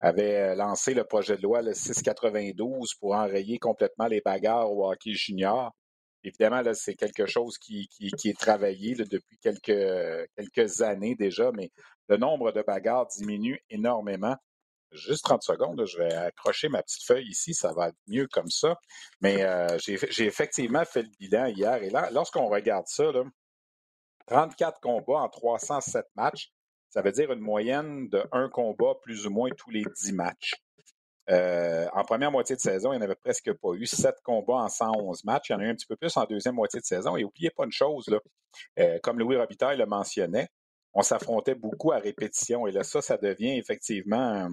[0.00, 4.90] avait euh, lancé le projet de loi le 692 pour enrayer complètement les bagarres au
[4.90, 5.72] hockey junior.
[6.22, 7.88] Évidemment, c'est quelque chose qui,
[8.24, 11.70] est travaillé depuis quelques, quelques années déjà, mais
[12.10, 14.36] le nombre de bagarres diminue énormément.
[14.92, 18.50] Juste 30 secondes, je vais accrocher ma petite feuille ici, ça va être mieux comme
[18.50, 18.76] ça.
[19.20, 23.04] Mais euh, j'ai effectivement fait le bilan hier et là, lorsqu'on regarde ça,
[24.26, 26.52] 34 combats en 307 matchs,
[26.90, 30.54] ça veut dire une moyenne de un combat plus ou moins tous les 10 matchs.
[31.30, 33.86] Euh, en première moitié de saison, il n'y en avait presque pas eu.
[33.86, 35.50] Sept combats en 111 matchs.
[35.50, 37.16] Il y en a eu un petit peu plus en deuxième moitié de saison.
[37.16, 38.18] Et n'oubliez pas une chose, là,
[38.78, 40.48] euh, comme Louis Robitaille le mentionnait,
[40.94, 42.66] on s'affrontait beaucoup à répétition.
[42.66, 44.48] Et là, ça, ça devient effectivement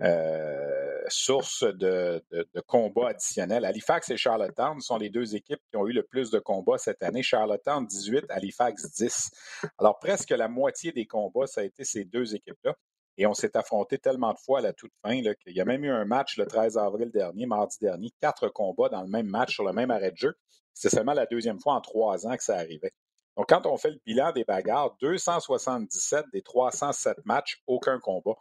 [0.00, 2.22] euh, source de,
[2.66, 3.64] combats additionnels.
[3.64, 7.02] Halifax et Charlottetown sont les deux équipes qui ont eu le plus de combats cette
[7.02, 7.22] année.
[7.22, 9.30] Charlottetown 18, Halifax 10.
[9.78, 12.74] Alors presque la moitié des combats, ça a été ces deux équipes-là.
[13.16, 15.84] Et on s'est affronté tellement de fois à la toute fin qu'il y a même
[15.84, 19.54] eu un match le 13 avril dernier, mardi dernier, quatre combats dans le même match
[19.54, 20.34] sur le même arrêt de jeu.
[20.72, 22.92] C'est seulement la deuxième fois en trois ans que ça arrivait.
[23.36, 28.36] Donc, quand on fait le bilan des bagarres, 277 des 307 matchs, aucun combat.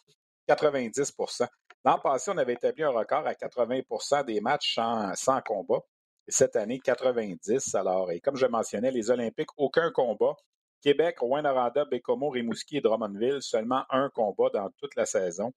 [0.48, 1.48] 90%
[1.86, 5.82] L'an passé, on avait établi un record à 80% des matchs sans, combat.
[6.28, 7.76] Et cette année, 90.
[7.76, 10.36] Alors, et comme je mentionnais, les Olympiques, aucun combat.
[10.82, 15.54] Québec, Rouen-Noranda, Bécomo, Rimouski et Drummondville, seulement un combat dans toute la saison.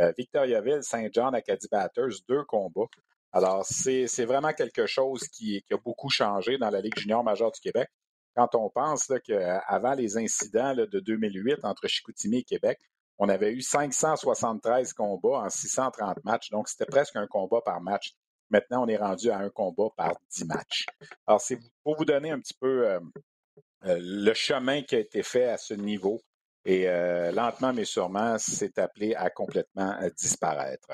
[0.00, 2.86] Euh, Victoriaville, Saint-Jean, Acadie Batters, deux combats.
[3.32, 7.60] Alors, c'est vraiment quelque chose qui, a beaucoup changé dans la Ligue junior majeure du
[7.60, 7.88] Québec.
[8.34, 12.78] Quand on pense qu'avant les incidents de 2008 entre Chicoutimi et Québec,
[13.18, 18.12] on avait eu 573 combats en 630 matchs, donc c'était presque un combat par match.
[18.50, 20.86] Maintenant, on est rendu à un combat par 10 matchs.
[21.26, 23.00] Alors, c'est pour vous donner un petit peu euh,
[23.84, 26.20] euh, le chemin qui a été fait à ce niveau.
[26.68, 30.88] Et euh, lentement mais sûrement, c'est appelé à complètement euh, disparaître.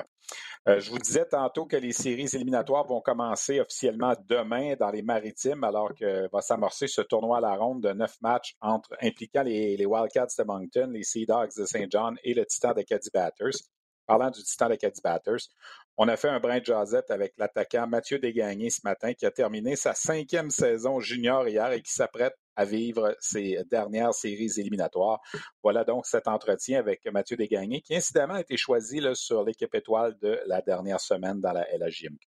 [0.65, 5.65] je vous disais tantôt que les séries éliminatoires vont commencer officiellement demain dans les maritimes,
[5.65, 8.55] alors que va s'amorcer ce tournoi à la ronde de neuf matchs
[9.01, 11.91] impliquant les, Wildcats de Moncton, les Sea Dogs de St.
[11.91, 13.59] John et le Titan Caddy Batters.
[14.07, 15.49] Parlant du Titan Caddy Batters,
[15.97, 19.31] on a fait un brin de jasette avec l'attaquant Mathieu Desgagnés ce matin, qui a
[19.31, 25.21] terminé sa cinquième saison junior hier et qui s'apprête à vivre ses dernières séries éliminatoires.
[25.63, 30.17] Voilà donc cet entretien avec Mathieu Desgagnés, qui incidemment a été choisi sur l'équipe étoile
[30.21, 32.27] de la dernière semaine dans la LHJMQ.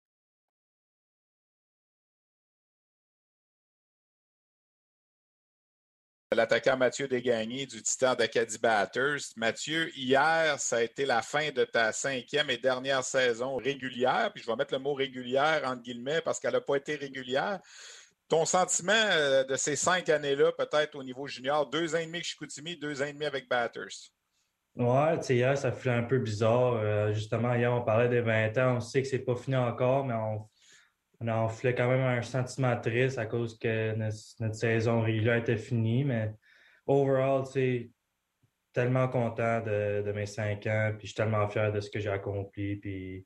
[6.36, 9.32] L'attaquant Mathieu Desgagnés du Titan d'Acadie Batters.
[9.38, 14.32] Mathieu, hier, ça a été la fin de ta cinquième et dernière saison régulière.
[14.34, 17.62] Puis je vais mettre le mot régulière entre guillemets parce qu'elle n'a pas été régulière.
[18.28, 22.18] Ton sentiment euh, de ces cinq années-là, peut-être au niveau junior, deux ans et demi
[22.18, 24.12] avec Chicoutimi, deux ans et demi avec Batters?
[24.76, 26.74] Ouais, tu sais, hier, ça fait un peu bizarre.
[26.74, 28.76] Euh, justement, hier, on parlait des 20 ans.
[28.76, 30.48] On sait que c'est pas fini encore, mais on,
[31.28, 36.04] en fait quand même un sentiment triste à cause que notre, saison régulière était finie.
[36.04, 36.34] Mais
[36.86, 37.90] overall, tu sais,
[38.74, 42.00] tellement content de, de, mes cinq ans, puis je suis tellement fier de ce que
[42.00, 42.76] j'ai accompli.
[42.76, 43.26] Puis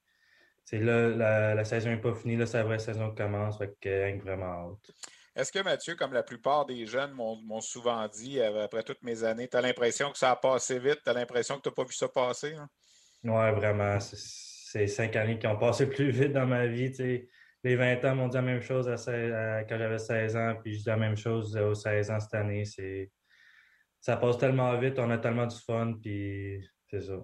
[0.71, 4.21] là, la, saison n'est pas finie, là, c'est la vraie saison qui commence, fait que
[4.21, 4.91] vraiment hâte.
[5.35, 9.23] Est-ce que Mathieu, comme la plupart des jeunes m'ont souvent dit euh, après toutes mes
[9.23, 11.75] années, tu as l'impression que ça a passé vite, tu as l'impression que tu n'as
[11.75, 12.53] pas vu ça passer?
[12.53, 12.67] Hein?
[13.23, 13.99] Oui, vraiment.
[13.99, 16.91] C'est cinq années qui ont passé plus vite dans ma vie.
[17.63, 20.89] Les 20 ans m'ont dit la même chose quand j'avais 16 ans, puis je dis
[20.89, 22.63] la même chose aux 16 ans cette année.
[24.01, 27.23] Ça passe tellement vite, on a tellement du fun, puis c'est ça.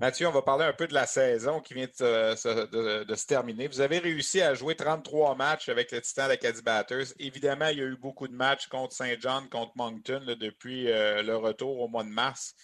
[0.00, 3.68] Mathieu, on va parler un peu de la saison qui vient de, se terminer.
[3.68, 7.14] Vous avez réussi à jouer 33 matchs avec le Titan d'Acadie Batters.
[7.20, 11.22] Évidemment, il y a eu beaucoup de matchs contre Saint John, contre Moncton depuis euh,
[11.22, 12.54] le retour au mois de mars.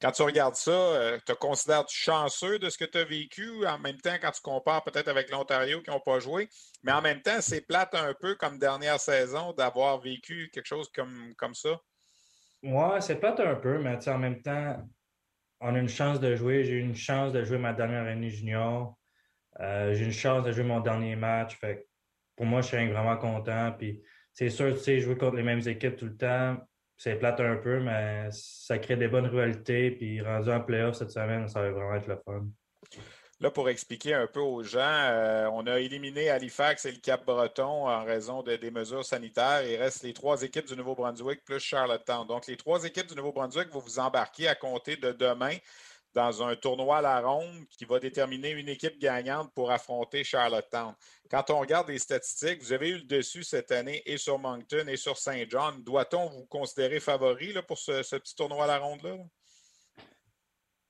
[0.00, 3.66] Quand tu regardes ça, euh, te considères-tu chanceux de ce que tu as vécu?
[3.66, 6.48] En même temps, quand tu compares peut-être avec l'Ontario qui n'ont pas joué,
[6.82, 10.90] mais en même temps, c'est plate un peu comme dernière saison d'avoir vécu quelque chose
[10.94, 11.78] comme, ça.
[12.62, 14.76] Ouais, c'est plate un peu, mais en même temps,
[15.60, 16.64] on a une chance de jouer.
[16.64, 18.96] J'ai eu une chance de jouer ma dernière année junior.
[19.60, 21.56] Euh, j'ai une chance de jouer mon dernier match.
[21.56, 21.86] Fait
[22.36, 23.72] pour moi, je suis vraiment content.
[23.76, 26.56] Puis c'est sûr, tu sais, jouer contre les mêmes équipes tout le temps,
[26.96, 29.90] c'est plate un peu, mais ça crée des bonnes rivalités.
[29.90, 32.46] Puis rendu en playoff cette semaine, ça va vraiment être le fun.
[33.40, 37.86] Là, pour expliquer un peu aux gens, euh, on a éliminé Halifax et le Cap-Breton
[37.86, 39.62] en raison des mesures sanitaires.
[39.64, 42.26] Il reste les trois équipes du Nouveau-Brunswick plus Charlottetown.
[42.26, 45.56] Donc, les trois équipes du Nouveau-Brunswick vont vous embarquer à compter de demain
[46.14, 50.94] dans un tournoi à la ronde qui va déterminer une équipe gagnante pour affronter Charlottetown.
[51.30, 54.86] Quand on regarde les statistiques, vous avez eu le dessus cette année et sur Moncton
[54.88, 55.80] et sur Saint John.
[55.84, 59.10] Doit-on vous considérer favori pour ce, petit tournoi à la ronde-là?
[59.10, 59.37] Euh,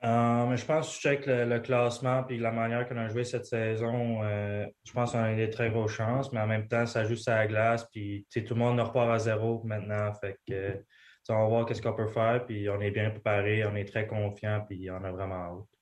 [0.03, 3.47] mais je pense que je check le, classement et la manière qu'on a joué cette
[3.47, 7.05] saison, euh, je pense qu'on a des très grosses chances, mais en même temps, ça
[7.05, 10.13] joue sur la glace, puis tout le monde repart à zéro maintenant.
[10.15, 10.83] Fait que
[11.31, 14.07] on va voir qu'est-ce qu'on peut faire, puis on est bien préparé, on est très
[14.07, 15.78] confiant, puis on a vraiment hâte.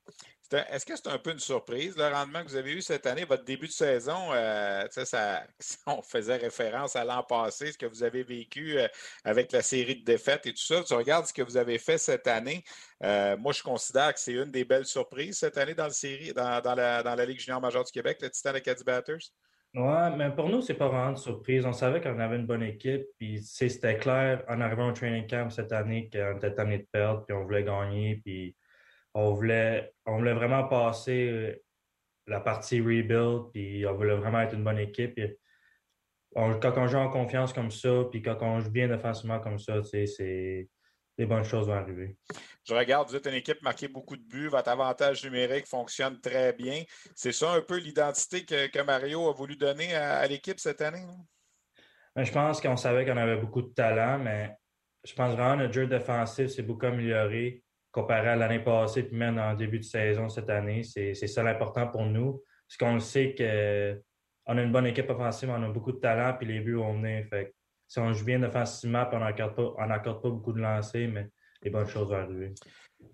[0.52, 3.24] Est-ce que c'est un peu une surprise, le rendement que vous avez eu cette année?
[3.24, 5.42] Votre début de saison, euh, ça,
[5.86, 8.86] on faisait référence à l'an passé, ce que vous avez vécu euh,
[9.24, 10.82] avec la série de défaites et tout ça.
[10.84, 12.62] Tu regardes ce que vous avez fait cette année.
[13.02, 15.88] Euh, moi, je considère que c'est une des belles surprises cette année dans,
[16.62, 19.32] dans, la, Ligue junior majeure du Québec, le Titan Acadie Batters?
[19.74, 21.66] Oui, mais pour nous, c'est pas vraiment une surprise.
[21.66, 25.50] On savait qu'on avait une bonne équipe, puis c'était clair en arrivant au training camp
[25.50, 28.56] cette année qu'on était tanné de perdre, puis on voulait gagner, puis
[29.16, 31.64] on voulait, on voulait vraiment passer euh,
[32.26, 35.18] la partie rebuild, puis on voulait vraiment être une bonne équipe.
[36.34, 39.82] quand on joue en confiance comme ça, puis quand on joue bien défensivement comme ça,
[39.82, 40.68] c'est
[41.18, 42.14] les bonnes choses vont arriver.
[42.68, 46.52] Je regarde, vous êtes une équipe marquée beaucoup de buts, votre avantage numérique fonctionne très
[46.52, 46.82] bien.
[47.14, 51.06] C'est ça un peu l'identité que, Mario a voulu donner à, l'équipe cette année?
[52.14, 54.54] Ben, je pense qu'on savait qu'on avait beaucoup de talent, mais
[55.04, 57.62] je pense vraiment que notre jeu défensif s'est beaucoup amélioré
[57.96, 60.82] comparé à l'année passée, puis même en début de saison cette année.
[60.82, 62.44] C'est ça l'important pour nous.
[62.68, 66.46] Parce qu'on sait qu'on a une bonne équipe offensive, on a beaucoup de talent, puis
[66.46, 67.24] les buts vont venir.
[67.30, 67.54] Fait
[67.88, 71.28] si on joue bien offensivement, puis on n'accorde pas, pas beaucoup de lancers, mais
[71.62, 72.52] les bonnes choses vont arriver.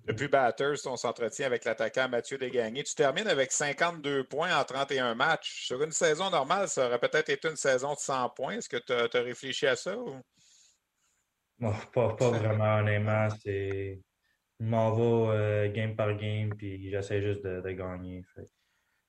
[0.05, 2.83] Depuis Batters, on s'entretient avec l'attaquant Mathieu Desgagnés.
[2.83, 5.67] Tu termines avec 52 points en 31 matchs.
[5.67, 8.55] Sur une saison normale, ça aurait peut-être été une saison de 100 points.
[8.55, 9.97] Est-ce que tu as, réfléchi à ça?
[9.97, 10.21] Ou?
[11.61, 13.29] pas, pas, vraiment, honnêtement.
[13.43, 14.01] C'est
[14.63, 18.25] je m'en vais euh, game par game, puis j'essaie juste de, gagner.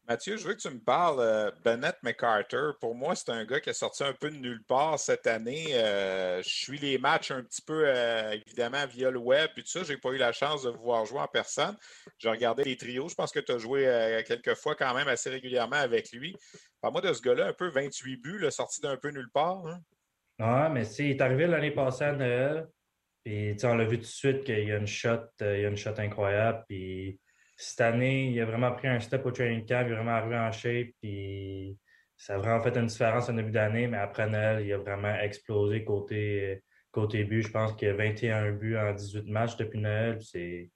[0.08, 1.20] Mathieu, je veux que tu me parles.
[1.20, 4.64] Euh, Bennett McCarter, pour moi, c'est un gars qui est sorti un peu de nulle
[4.64, 5.68] part cette année.
[5.76, 7.88] Euh, je suis les matchs un petit peu,
[8.34, 9.84] évidemment, via le web et tout ça.
[9.84, 11.78] Je n'ai pas eu la chance de vous voir jouer en personne.
[12.18, 13.08] J'ai regardé les trios.
[13.08, 16.36] Je pense que tu as joué quelques fois quand même assez régulièrement avec lui.
[16.82, 19.66] Parle-moi de ce gars-là, un peu 28 buts, sorti d'un peu nulle part.
[19.68, 19.80] Hein?
[20.40, 22.68] Ah, mais il est arrivé l'année passée à Noël.
[23.24, 25.66] Puis, on l'a vu tout de suite qu'il y a une shot, euh, il y
[25.66, 26.64] a une shot incroyable.
[26.68, 27.20] Puis,
[27.56, 30.38] cette année, il a vraiment pris un step au training camp, il est vraiment arrivé
[30.38, 30.88] en shape.
[31.02, 31.78] Puis,
[32.18, 35.16] ça a vraiment fait une différence en début d'année, mais après Noël, il a vraiment
[35.16, 37.44] explosé côté, côté but.
[37.44, 40.20] Je pense qu'il a 21 buts en 18 matchs depuis Noël.
[40.22, 40.70] C'est,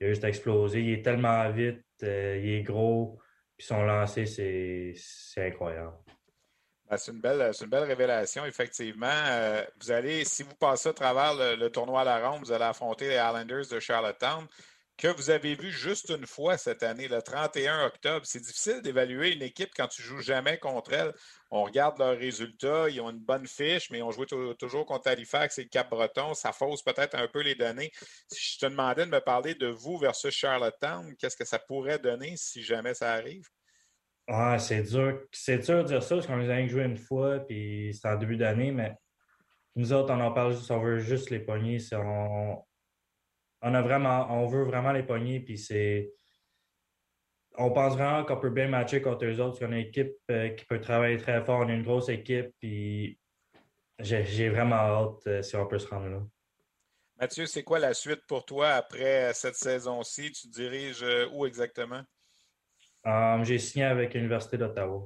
[0.00, 0.80] il a juste explosé.
[0.80, 3.18] Il est tellement vite, euh, il est gros,
[3.56, 4.94] puis son lancer, c'est
[5.36, 6.03] incroyable.
[6.94, 6.98] Ben,
[7.52, 9.06] c'est une, belle, révélation, effectivement.
[9.10, 12.64] Euh, vous allez, si vous passez à travers le, tournoi à la ronde, vous allez
[12.64, 14.46] affronter les Islanders de Charlottetown,
[14.96, 18.24] que vous avez vu juste une fois cette année, le 31 octobre.
[18.24, 21.12] C'est difficile d'évaluer une équipe quand tu joues jamais contre elle.
[21.50, 24.26] On regarde leurs résultats, ils ont une bonne fiche, mais ont joué
[24.56, 26.34] toujours contre Halifax et le Cap-Breton.
[26.34, 27.90] Ça fausse peut-être un peu les données.
[28.28, 31.98] Si je te demandais de me parler de vous versus Charlottetown, qu'est-ce que ça pourrait
[31.98, 33.48] donner si jamais ça arrive?
[34.26, 35.20] Ah, c'est dur.
[35.32, 38.16] C'est dur de dire ça parce qu'on les a joué une fois, puis c'est en
[38.16, 38.96] début d'année, mais
[39.76, 41.78] nous autres, on en parle juste, on veut juste les pogner.
[41.92, 46.12] On, a vraiment, on veut vraiment les pogner, puis c'est.
[47.56, 50.48] On pense vraiment qu'on peut bien matcher contre eux autres, qu'on a une équipe euh,
[50.50, 53.18] qui peut travailler très fort, on est une grosse équipe, puis
[54.00, 56.22] j'ai vraiment hâte euh, si on peut se rendre là.
[57.16, 60.32] Mathieu, c'est quoi la suite pour toi après cette saison-ci?
[60.32, 62.02] Tu diriges euh, où exactement?
[63.04, 65.04] Um, j'ai signé avec l'Université d'Ottawa.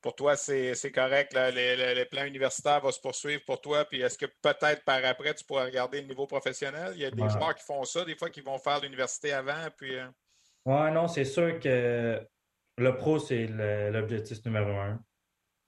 [0.00, 1.32] Pour toi, c'est correct.
[1.34, 3.84] le, plan universitaire va se poursuivre pour toi.
[3.84, 6.92] Puis est-ce que peut-être par après, tu pourras regarder le niveau professionnel?
[6.94, 9.66] Il y a des joueurs qui font ça, des fois, qui vont faire l'université avant.
[9.76, 10.06] Puis, euh,
[10.64, 12.20] Oui, non, c'est sûr que
[12.78, 15.00] le pro, c'est l'objectif numéro un.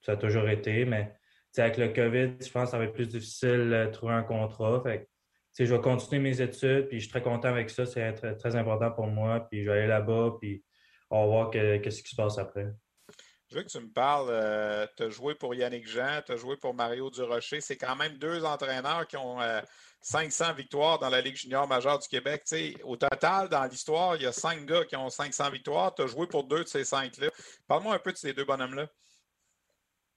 [0.03, 1.13] Ça a toujours été, mais
[1.57, 4.81] avec le COVID, je pense que ça va être plus difficile de trouver un contrat.
[4.83, 5.09] Fait
[5.59, 7.85] je vais continuer mes études, puis je suis très content avec ça.
[7.85, 9.41] C'est très, très important pour moi.
[9.51, 10.63] Puis je vais aller là-bas, puis
[11.11, 12.67] on va voir qu'est-ce qui se passe après.
[13.51, 16.37] Je veux que tu me parles, euh, tu as joué pour Yannick Jean, tu as
[16.37, 17.63] joué pour Mario Durocher.
[17.63, 19.39] C'est quand même deux entraîneurs qui ont
[20.03, 22.43] 500 euh, victoires dans la Ligue junior majeure du Québec.
[22.85, 25.95] au total, dans l'histoire, il y a cinq gars qui ont 500 victoires.
[25.95, 27.29] Tu as joué pour deux de ces cinq-là.
[27.67, 28.87] Parle-moi un peu de ces deux bonhommes-là.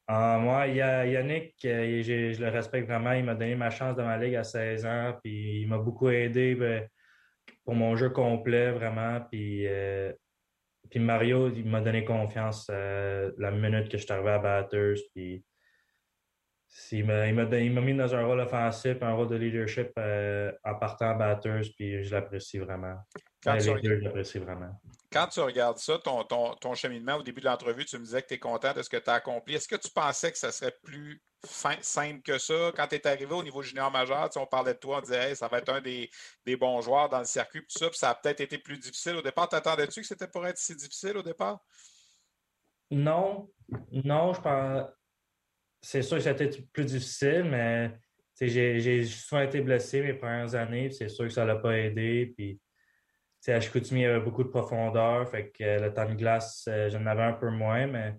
[0.08, 3.14] Ah, moi, Yannick, euh, je le respecte vraiment.
[3.14, 5.18] Il m'a donné ma chance dans ma ligue à 16 ans.
[5.24, 6.86] Puis il m'a beaucoup aidé ben,
[7.64, 9.22] pour mon jeu complet, vraiment.
[9.32, 9.66] Puis
[10.92, 14.98] puis Mario, il m'a donné confiance euh, la minute que je suis arrivé à Batters.
[15.16, 15.44] Puis
[16.92, 21.14] il m'a mis dans un rôle offensif, un rôle de leadership euh, en partant à
[21.14, 22.98] Batters, puis je l'apprécie vraiment.
[23.42, 24.82] Quand, tu vraiment.
[25.12, 28.22] Quand tu regardes ça, ton, ton, ton cheminement au début de l'entrevue, tu me disais
[28.22, 29.56] que tu es content de ce que tu as accompli.
[29.56, 32.72] Est-ce que tu pensais que ça serait plus simple que ça.
[32.76, 35.48] Quand tu es arrivé au niveau junior majeur, on parlait de toi, on disait ça
[35.48, 36.10] va être un des,
[36.58, 39.50] bons joueurs dans le circuit, ça, puis ça a peut-être été plus difficile au départ.
[39.50, 41.60] T'attendais-tu que c'était pour être si difficile au départ?
[42.92, 43.50] Non,
[43.92, 44.90] non, je pense.
[45.82, 47.92] C'est sûr que c'était plus difficile, mais
[48.40, 52.34] j'ai souvent été blessé mes premières années, c'est sûr que ça l'a pas aidé.
[52.38, 52.60] Puis,
[53.48, 57.06] à Chicoutimi, il y avait beaucoup de profondeur, fait que le temps de glace, j'en
[57.08, 58.16] avais un peu moins, mais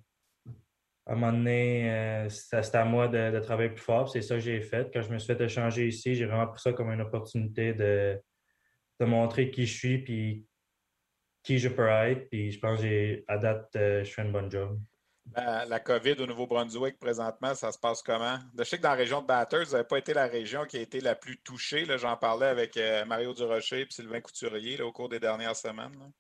[1.07, 4.09] à un moment donné, c'était à moi de, travailler plus fort.
[4.09, 4.91] C'est ça que j'ai fait.
[4.93, 8.21] Quand je me suis fait échanger ici, j'ai vraiment pris ça comme une opportunité de,
[9.01, 10.47] de montrer qui je suis puis
[11.43, 12.29] qui je peux être.
[12.31, 14.79] Puis je pense qu'à date, je fais une bonne job.
[15.27, 18.38] Ben, la COVID au Nouveau-Brunswick, présentement, ça se passe comment?
[18.59, 20.79] Je sais que dans la région de Batters, vous n'avez pas été la région qui
[20.79, 21.87] a été la plus touchée.
[21.97, 26.12] J'en parlais avec euh, Mario Durocher et Sylvain Couturier au cours des dernières semaines.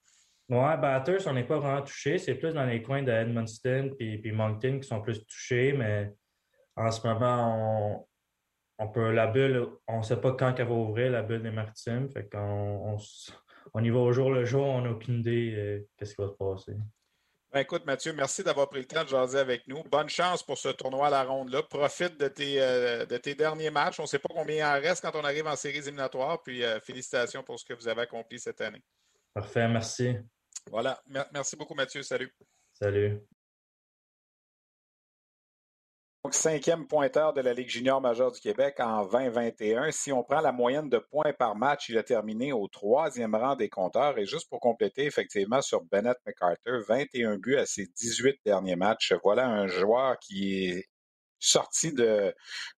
[0.48, 2.18] Oui, Batters, on n'est pas vraiment touché.
[2.18, 6.12] C'est plus dans les coins de Edmundston et Moncton qui sont plus touchés, mais
[6.76, 8.06] en ce moment,
[8.78, 11.50] on, peut la bulle, on ne sait pas quand elle va ouvrir, la bulle des
[11.50, 12.10] Maritimes.
[12.10, 12.98] Fait qu'on
[13.74, 16.28] on, y va au jour le jour, on n'a aucune idée euh, qu'est-ce qui va
[16.28, 16.72] se passer.
[17.52, 19.82] Ben, écoute, Mathieu, merci d'avoir pris le temps de jaser avec nous.
[19.84, 21.62] Bonne chance pour ce tournoi à la ronde-là.
[21.62, 24.00] Profite de tes, euh, de tes derniers matchs.
[24.00, 26.42] On ne sait pas combien il en reste quand on arrive en séries éliminatoires.
[26.42, 28.82] Puis euh, félicitations pour ce que vous avez accompli cette année.
[29.34, 30.14] Parfait, merci.
[30.70, 31.00] Voilà.
[31.32, 32.02] Merci beaucoup, Mathieu.
[32.02, 32.32] Salut.
[32.72, 33.20] Salut.
[36.24, 39.90] Donc, cinquième pointeur de la Ligue junior majeure du Québec en 2021.
[39.90, 43.56] Si on prend la moyenne de points par match, il a terminé au troisième rang
[43.56, 44.16] des compteurs.
[44.18, 49.12] Et juste pour compléter, effectivement, sur Bennett McCarter, 21 buts à ses 18 derniers matchs.
[49.24, 50.91] Voilà un joueur qui est
[51.42, 52.34] sorti de,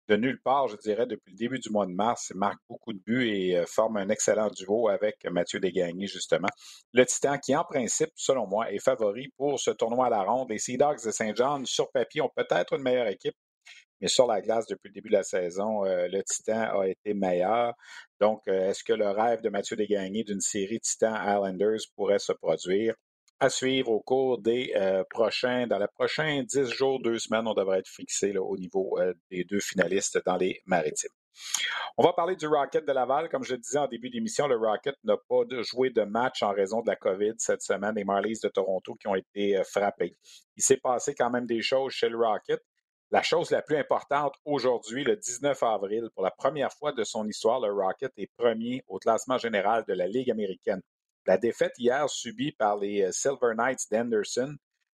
[0.08, 2.30] de nulle part, je dirais, depuis le début du mois de mars.
[2.30, 6.48] Il marque beaucoup de buts et euh, forme un excellent duo avec Mathieu Desgagnés, justement.
[6.92, 10.50] Le Titan, qui en principe, selon moi, est favori pour ce tournoi à la ronde.
[10.50, 13.36] Les Sea Dogs de Saint-Jean, sur papier, ont peut-être une meilleure équipe,
[14.00, 17.14] mais sur la glace, depuis le début de la saison, euh, le Titan a été
[17.14, 17.74] meilleur.
[18.20, 22.32] Donc, euh, est-ce que le rêve de Mathieu Desgagnés d'une série Titan Islanders pourrait se
[22.32, 22.94] produire?
[23.44, 27.52] À suivre au cours des euh, prochains, dans les prochains dix jours, deux semaines, on
[27.52, 31.10] devrait être fixé au niveau euh, des deux finalistes dans les maritimes.
[31.98, 33.28] On va parler du Rocket de Laval.
[33.28, 36.52] Comme je le disais en début d'émission, le Rocket n'a pas joué de match en
[36.52, 37.94] raison de la COVID cette semaine.
[37.96, 40.16] Les Marlies de Toronto qui ont été euh, frappés.
[40.56, 42.62] Il s'est passé quand même des choses chez le Rocket.
[43.10, 47.28] La chose la plus importante aujourd'hui, le 19 avril, pour la première fois de son
[47.28, 50.80] histoire, le Rocket est premier au classement général de la Ligue américaine.
[51.26, 54.56] La défaite hier subie par les euh, Silver Knights d'Anderson,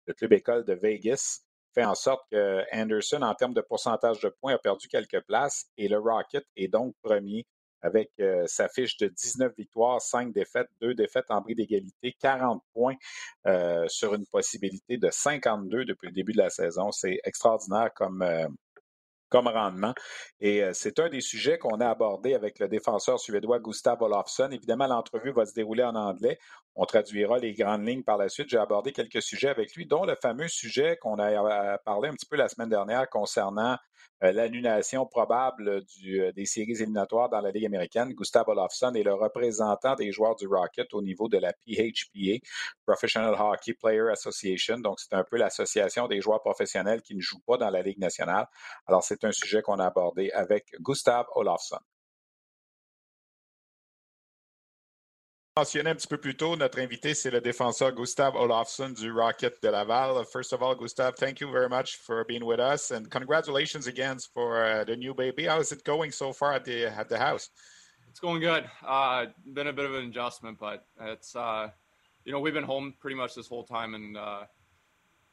[0.07, 1.41] le club école de Vegas,
[1.75, 5.67] fait en sorte que Anderson, en termes de pourcentage de points, a perdu quelques places
[5.77, 7.47] et le Rocket est donc premier
[7.83, 12.63] avec euh, sa fiche de 19 victoires, 5 défaites, 2 défaites en bris d'égalité, 40
[12.73, 12.95] points
[13.47, 16.93] euh, sur une possibilité de 52 depuis le début de la saison.
[16.93, 18.25] C'est extraordinaire comme,
[19.35, 19.95] comme rendement.
[20.41, 24.51] Et euh, c'est un des sujets qu'on a abordé avec le défenseur suédois Gustav Olofsson.
[24.53, 26.39] Évidemment, l'entrevue va se dérouler en anglais.
[26.77, 28.49] On traduira les grandes lignes par la suite.
[28.49, 32.15] J'ai abordé quelques sujets avec lui, dont le fameux sujet qu'on a euh, parlé un
[32.15, 33.77] petit peu la semaine dernière concernant
[34.25, 38.13] euh, l'annulation probable euh, des séries éliminatoires dans la Ligue américaine.
[38.13, 42.45] Gustav Olofsson est le représentant des joueurs du Rocket au niveau de la PHPA,
[42.85, 44.79] Professional Hockey Player Association.
[44.79, 47.99] Donc, c'est un peu l'association des joueurs professionnels qui ne jouent pas dans la Ligue
[47.99, 48.47] nationale.
[48.87, 51.79] Alors, c'est un sujet qu'on a abordé avec Gustav Olofsson.
[55.57, 59.63] Mentionné un petit peu plus tôt, notre invité, c'est le défenseur Gustav Olofsson du Rocket
[59.63, 60.25] de Laval.
[60.27, 64.19] First of all, Gustav, thank you very much for being with us, and congratulations again
[64.19, 65.45] for uh, the new baby.
[65.45, 67.51] How is it going so far at the at the house?
[68.09, 68.69] It's going good.
[68.85, 71.69] Uh, been a bit of an adjustment, but it's uh,
[72.25, 74.47] you know we've been home pretty much this whole time, and uh,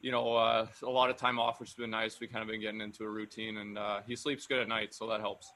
[0.00, 2.20] you know uh, a lot of time off, which has been nice.
[2.20, 4.94] We kind of been getting into a routine, and uh, he sleeps good at night,
[4.94, 5.50] so that helps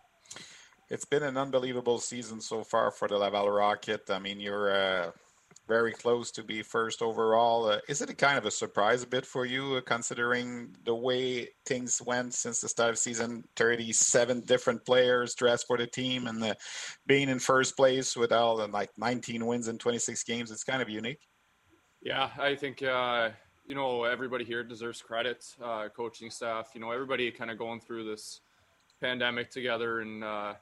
[0.89, 4.09] it's been an unbelievable season so far for the Laval Rocket.
[4.09, 5.11] I mean, you're uh,
[5.67, 7.67] very close to be first overall.
[7.67, 10.95] Uh, is it a kind of a surprise a bit for you, uh, considering the
[10.95, 13.43] way things went since the start of season?
[13.57, 16.57] 37 different players dressed for the team, and the,
[17.07, 20.83] being in first place with all the like 19 wins in 26 games, it's kind
[20.83, 21.21] of unique.
[22.01, 23.31] Yeah, I think uh,
[23.67, 26.71] you know everybody here deserves credit, uh, coaching staff.
[26.75, 28.41] You know, everybody kind of going through this
[29.01, 30.55] pandemic together and uh,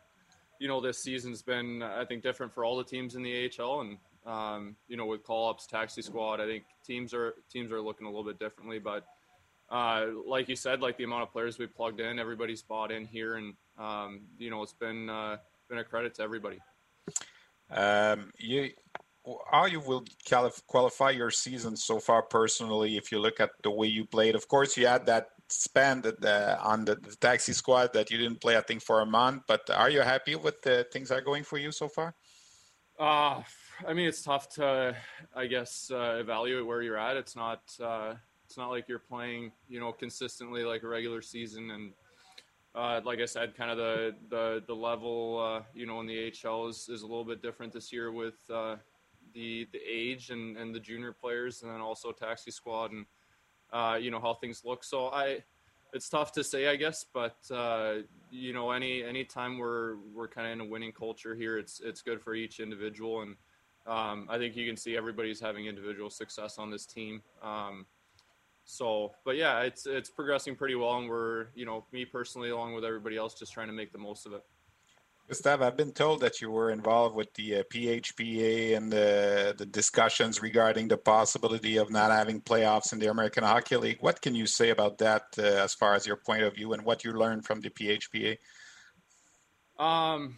[0.58, 3.80] you know, this season's been, I think, different for all the teams in the AHL,
[3.80, 8.06] and um, you know, with call-ups, taxi squad, I think teams are teams are looking
[8.06, 8.78] a little bit differently.
[8.78, 9.04] But
[9.70, 13.06] uh, like you said, like the amount of players we plugged in, everybody's bought in
[13.06, 15.36] here, and um, you know, it's been uh,
[15.68, 16.58] been a credit to everybody.
[17.70, 18.70] Um, you
[19.50, 20.04] how you will
[20.66, 24.46] qualify your season so far personally if you look at the way you played of
[24.48, 25.28] course you had that
[25.62, 29.06] spend uh, on the, the, taxi squad that you didn't play, I think, for a
[29.06, 29.42] month.
[29.46, 32.14] But are you happy with the things are going for you so far?
[32.98, 33.42] Uh,
[33.86, 34.96] I mean, it's tough to,
[35.34, 37.16] I guess, uh, evaluate where you're at.
[37.16, 41.70] It's not, uh, it's not like you're playing, you know, consistently like a regular season,
[41.70, 41.92] and
[42.74, 46.30] uh, like I said, kind of the the the level, uh, you know, in the
[46.30, 48.76] HL is, is a little bit different this year with uh,
[49.32, 53.06] the the age and, and the junior players, and then also taxi squad and
[53.74, 54.84] uh, you know how things look.
[54.84, 55.42] So I,
[55.92, 57.96] it's tough to say, I guess, but uh,
[58.30, 61.80] you know, any any time we're we're kind of in a winning culture here, it's
[61.80, 63.36] it's good for each individual, and
[63.86, 67.20] um, I think you can see everybody's having individual success on this team.
[67.42, 67.84] Um,
[68.64, 72.74] so, but yeah, it's it's progressing pretty well, and we're you know me personally, along
[72.74, 74.44] with everybody else, just trying to make the most of it.
[75.26, 79.64] Gustav, I've been told that you were involved with the uh, PHPA and the the
[79.64, 83.98] discussions regarding the possibility of not having playoffs in the American Hockey League.
[84.00, 86.84] What can you say about that, uh, as far as your point of view and
[86.84, 88.36] what you learned from the PHPA?
[89.78, 90.36] Um,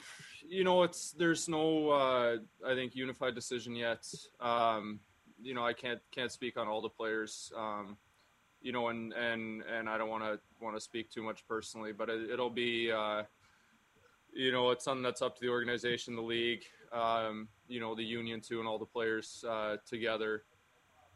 [0.48, 4.06] you know, it's there's no uh, I think unified decision yet.
[4.40, 5.00] Um,
[5.42, 7.52] you know, I can't can't speak on all the players.
[7.56, 7.96] Um,
[8.62, 11.92] you know, and and and I don't want to want to speak too much personally,
[11.92, 13.22] but it, will be, uh,
[14.36, 16.62] you know, it's something that's up to the organization, the league,
[16.92, 20.42] um, you know, the union too, and all the players uh, together.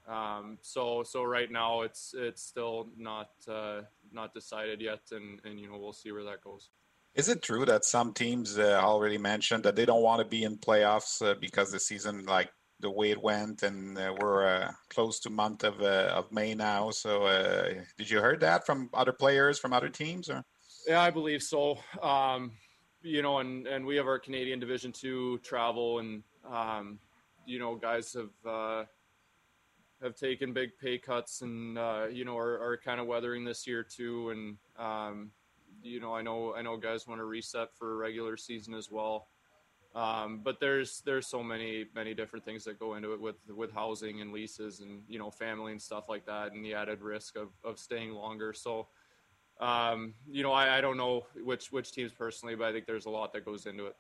[0.09, 5.61] Um, so so right now it's it's still not uh, not decided yet, and and
[5.61, 6.71] you know we'll see where that goes.
[7.15, 10.45] Is it true that some teams uh, already mentioned that they don't want to be
[10.45, 12.51] in playoffs uh, because the season like
[12.81, 16.55] the way it went, and uh, we're uh, close to month of uh, of May
[16.55, 16.91] now.
[16.91, 20.31] So, uh, did you heard that from other players from other teams?
[20.31, 20.43] Or
[20.87, 21.79] yeah, I believe so.
[22.03, 22.53] Um,
[23.03, 26.99] you know, and and we have our Canadian Division two travel, and um,
[27.47, 28.85] you know, guys have uh,
[30.03, 33.67] have taken big pay cuts, and uh, you know, are, are kind of weathering this
[33.67, 34.31] year too.
[34.31, 35.31] And um,
[35.83, 39.29] you know, I know I know guys want to reset for regular season as well.
[39.95, 43.73] Um, but there's there's so many many different things that go into it with with
[43.73, 47.37] housing and leases and you know family and stuff like that and the added risk
[47.37, 48.53] of, of staying longer.
[48.53, 48.87] So
[49.61, 53.07] um, you know I, I don't know which which teams personally, but I think there's
[53.07, 53.97] a lot that goes into it.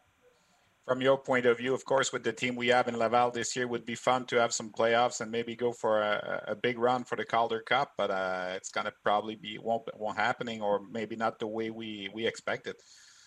[0.87, 3.55] From your point of view, of course, with the team we have in Laval this
[3.55, 6.79] year, would be fun to have some playoffs and maybe go for a, a big
[6.79, 7.93] run for the Calder Cup.
[7.97, 12.11] But uh, it's gonna probably be won't won't happening, or maybe not the way we
[12.13, 12.77] we expected.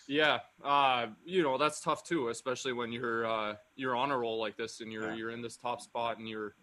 [0.06, 4.38] Yeah, uh, you know that's tough too, especially when you're uh, you're on a roll
[4.38, 5.14] like this and you're yeah.
[5.14, 6.54] you're in this top spot and you're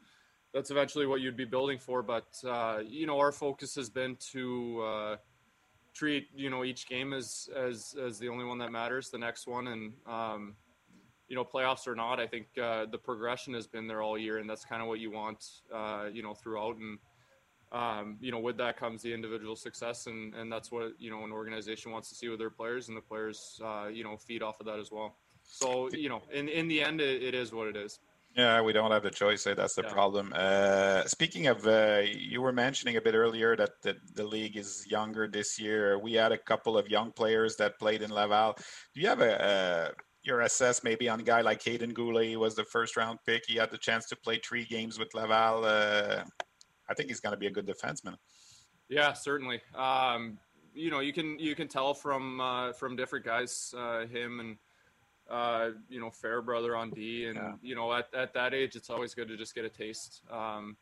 [0.54, 2.04] that's eventually what you'd be building for.
[2.04, 5.16] But uh, you know our focus has been to uh,
[5.94, 9.48] treat you know each game as as as the only one that matters, the next
[9.48, 10.56] one, and um,
[11.28, 14.38] you know playoffs or not, I think uh, the progression has been there all year,
[14.38, 16.98] and that's kind of what you want uh, you know throughout and
[17.72, 21.24] um, you know, with that comes the individual success, and and that's what you know
[21.24, 24.44] an organization wants to see with their players, and the players, uh, you know, feed
[24.44, 25.16] off of that as well.
[25.44, 28.00] So you know, in in the end, it, it is what it is.
[28.36, 29.46] Yeah, we don't have the choice.
[29.46, 29.54] Eh?
[29.56, 29.92] That's the yeah.
[29.92, 30.32] problem.
[30.34, 34.86] Uh, speaking of, uh, you were mentioning a bit earlier that the, the league is
[34.90, 36.00] younger this year.
[36.00, 38.56] We had a couple of young players that played in Laval.
[38.94, 39.92] Do you have a,
[40.24, 42.26] your assess maybe on a guy like Hayden Guhle?
[42.26, 43.44] He was the first round pick.
[43.48, 45.66] He had the chance to play three games with Laval.
[45.66, 46.24] Uh,
[46.90, 48.16] I think he's going to be a good defenseman.
[48.88, 49.62] Yeah, certainly.
[49.76, 50.38] Um,
[50.74, 54.58] you know, you can you can tell from uh, from different guys, uh, him and
[55.32, 57.54] uh, you know Fairbrother on D, and yeah.
[57.62, 60.22] you know at, at that age, it's always good to just get a taste.
[60.30, 60.76] Um,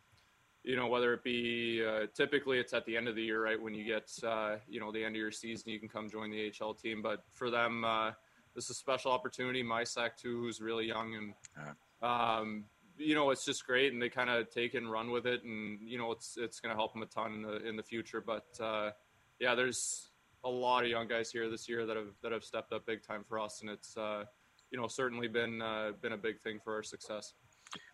[0.64, 3.62] you know, whether it be uh, typically it's at the end of the year, right
[3.62, 6.32] when you get uh, you know the end of your season, you can come join
[6.32, 7.02] the HL team.
[7.02, 8.12] But for them, uh,
[8.56, 9.64] this is a special opportunity.
[9.64, 11.34] Mysak too, who's really young and.
[11.58, 11.74] Yeah.
[12.02, 12.66] Um,
[13.02, 15.80] you know, it's just great, and they kind of take and run with it, and
[15.82, 18.20] you know, it's it's going to help them a ton in the in the future.
[18.20, 18.92] But uh,
[19.40, 20.10] yeah, there's
[20.44, 23.02] a lot of young guys here this year that have that have stepped up big
[23.02, 24.26] time for us, and it's uh,
[24.72, 27.34] you know certainly been uh, been a big thing for our success.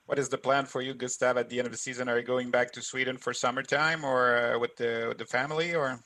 [0.05, 1.37] What is the plan for you, Gustav?
[1.37, 4.37] At the end of the season, are you going back to Sweden for summertime, or
[4.37, 5.99] uh, with the with the family, or?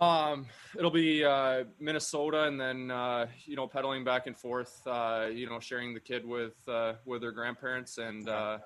[0.00, 0.46] Um,
[0.78, 4.80] it'll be uh, Minnesota, and then uh, you know pedaling back and forth.
[4.86, 8.58] Uh, you know, sharing the kid with uh, with their grandparents, and uh,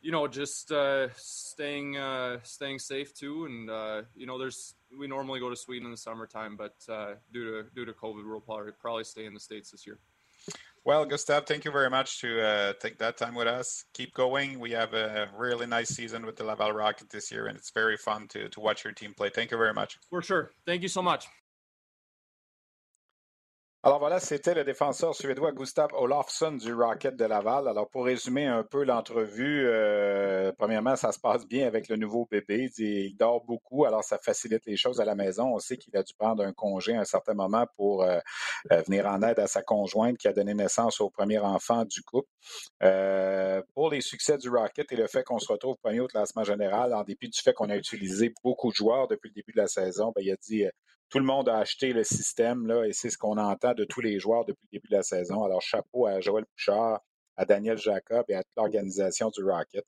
[0.00, 1.96] you know just uh, staying
[2.44, 3.46] staying safe too.
[3.46, 6.74] And you know, there's we normally go to Sweden in the summertime, but
[7.32, 9.98] due to due to COVID, we'll probably probably stay in the states this year.
[10.86, 13.86] Well, Gustav, thank you very much to uh, take that time with us.
[13.92, 14.60] Keep going.
[14.60, 17.96] We have a really nice season with the Laval Rocket this year, and it's very
[17.96, 19.28] fun to, to watch your team play.
[19.28, 19.98] Thank you very much.
[20.08, 20.52] For sure.
[20.64, 21.26] Thank you so much.
[23.86, 27.68] Alors voilà, c'était le défenseur suédois Gustav Olofsson du Rocket de Laval.
[27.68, 32.26] Alors pour résumer un peu l'entrevue, euh, premièrement, ça se passe bien avec le nouveau
[32.28, 32.68] bébé.
[32.78, 35.54] Il, dort beaucoup, alors ça facilite les choses à la maison.
[35.54, 38.18] On sait qu'il a dû prendre un congé à un certain moment pour euh,
[38.72, 42.02] euh, venir en aide à sa conjointe qui a donné naissance au premier enfant du
[42.02, 42.28] couple.
[43.72, 46.92] pour les succès du Rocket et le fait qu'on se retrouve premier au classement général,
[46.92, 49.68] en dépit du fait qu'on a utilisé beaucoup de joueurs depuis le début de la
[49.68, 50.66] saison, bien, il a dit
[51.08, 54.00] tout le monde a acheté le système là, et c'est ce qu'on entend de tous
[54.00, 55.44] les joueurs depuis le début de la saison.
[55.44, 57.00] Alors, chapeau à Joël Bouchard,
[57.36, 59.84] à Daniel Jacob et à toute l'organisation du Rocket.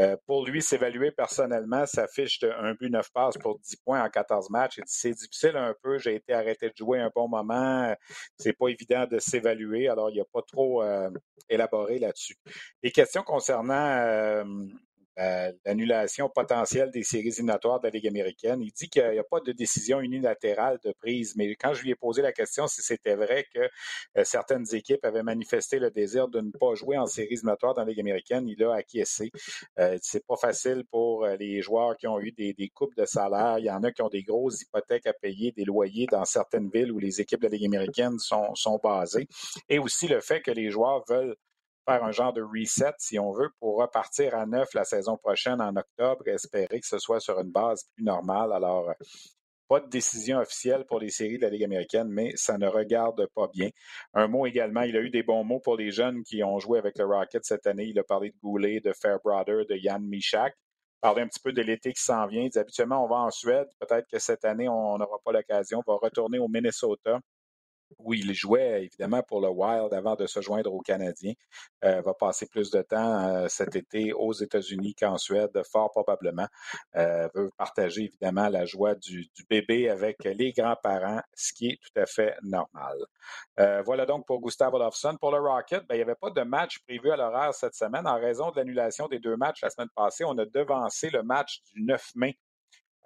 [0.00, 4.02] Euh, pour lui, s'évaluer personnellement, sa fiche de 1 but, 9 passes pour 10 points
[4.02, 4.80] en 14 matchs.
[4.86, 5.98] C'est difficile un peu.
[5.98, 7.94] J'ai été arrêté de jouer un bon moment.
[8.38, 9.88] C'est pas évident de s'évaluer.
[9.88, 11.10] Alors, il n'y a pas trop euh,
[11.48, 12.36] élaboré là-dessus.
[12.82, 14.44] Les questions concernant euh,
[15.16, 18.60] l'annulation potentielle des séries éliminatoires de la Ligue américaine.
[18.62, 21.90] Il dit qu'il n'y a pas de décision unilatérale de prise, mais quand je lui
[21.90, 23.60] ai posé la question si c'était vrai que
[24.18, 27.82] euh, certaines équipes avaient manifesté le désir de ne pas jouer en séries éliminatoires dans
[27.82, 29.30] la Ligue américaine, il a acquiescé.
[29.78, 33.58] Euh, c'est pas facile pour euh, les joueurs qui ont eu des, coupes de salaire.
[33.58, 36.70] Il y en a qui ont des grosses hypothèques à payer, des loyers dans certaines
[36.70, 39.28] villes où les équipes de la Ligue américaine sont basées.
[39.68, 41.36] Et aussi le fait que les joueurs veulent
[41.86, 45.60] faire un genre de reset, si on veut, pour repartir à neuf la saison prochaine
[45.60, 48.52] en octobre espérer que ce soit sur une base plus normale.
[48.52, 48.92] Alors,
[49.68, 53.26] pas de décision officielle pour les séries de la Ligue américaine, mais ça ne regarde
[53.34, 53.70] pas bien.
[54.14, 56.78] Un mot également, il a eu des bons mots pour les jeunes qui ont joué
[56.78, 57.86] avec le Rocket cette année.
[57.86, 60.54] Il a parlé de Goulet, de Fairbrother, de Yann Michak.
[61.00, 62.48] Parler un petit peu de l'été qui s'en vient.
[62.52, 63.68] Il habituellement, on va en Suède.
[63.80, 65.82] Peut-être que cette année, on n'aura pas l'occasion.
[65.86, 67.20] On va retourner au Minnesota
[67.98, 71.34] où il jouait évidemment pour le Wild avant de se joindre aux Canadiens,
[71.84, 76.46] euh, va passer plus de temps euh, cet été aux États-Unis qu'en Suède, fort probablement.
[76.96, 82.00] Euh, veut partager évidemment la joie du, bébé avec les grands-parents, ce qui est tout
[82.00, 82.96] à fait normal.
[83.58, 85.16] Euh, voilà donc pour Gustavo Olofsson.
[85.20, 88.06] Pour le Rocket, ben, il n'y avait pas de match prévu à l'horaire cette semaine
[88.06, 90.24] en raison de l'annulation des deux matchs la semaine passée.
[90.24, 92.38] On a devancé le match du 9 mai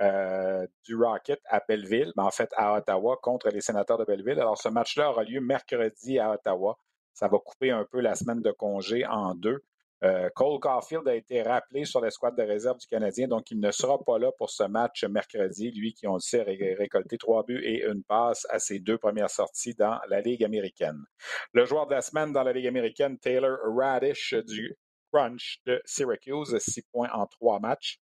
[0.01, 4.41] euh, du Rocket à Belleville, mais en fait à Ottawa contre les sénateurs de Belleville.
[4.41, 6.79] Alors, ce match-là aura lieu mercredi à Ottawa.
[7.13, 9.63] Ça va couper un peu la semaine de congé en deux.
[10.03, 13.71] Euh, Cole Caulfield a été rappelé sur l'escouade de réserve du Canadien, donc il ne
[13.71, 15.71] sera pas là pour ce match mercredi.
[15.73, 19.75] Lui qui, le a récolté trois buts et une passe à ses deux premières sorties
[19.75, 21.05] dans la Ligue américaine.
[21.53, 24.75] Le joueur de la semaine dans la Ligue américaine, Taylor Radish du
[25.13, 27.99] Crunch de Syracuse, six points en trois matchs.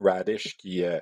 [0.00, 0.98] Radish, qui euh,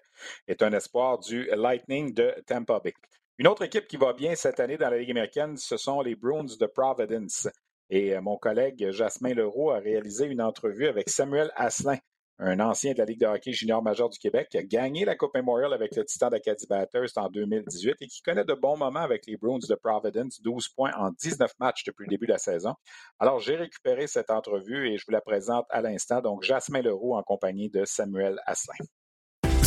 [0.47, 2.95] est un espoir du Lightning de Tampa Bay.
[3.39, 6.15] Une autre équipe qui va bien cette année dans la Ligue américaine, ce sont les
[6.15, 7.49] Bruins de Providence.
[7.91, 11.99] Et euh, mon collègue Jasmin Leroux a réalisé une entrevue avec Samuel Asselin,
[12.39, 15.17] un ancien de la Ligue de hockey junior majeur du Québec, qui a gagné la
[15.17, 19.01] Coupe Memorial avec le Titan d'Acadie Bathurst en 2018 et qui connaît de bons moments
[19.01, 22.39] avec les Bruins de Providence, 12 points en 19 matchs depuis le début de la
[22.39, 22.75] saison.
[23.19, 26.21] Alors, j'ai récupéré cette entrevue et je vous la présente à l'instant.
[26.21, 28.85] Donc, Jasmin Leroux en compagnie de Samuel Asselin.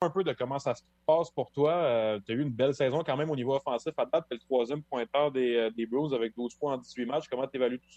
[0.00, 1.72] Un peu de comment ça se passe pour toi.
[1.72, 3.92] Euh, tu as eu une belle saison quand même au niveau offensif.
[3.96, 6.78] À date, tu es le troisième pointeur des, euh, des Blues avec 12 points en
[6.78, 7.24] 18 matchs.
[7.30, 7.92] Comment tu évalues tout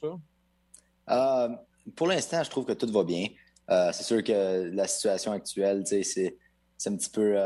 [1.07, 1.45] ça?
[1.49, 1.49] Euh,
[1.95, 3.27] pour l'instant, je trouve que tout va bien.
[3.93, 6.37] C'est sûr que la situation actuelle, c'est,
[6.87, 7.37] un petit peu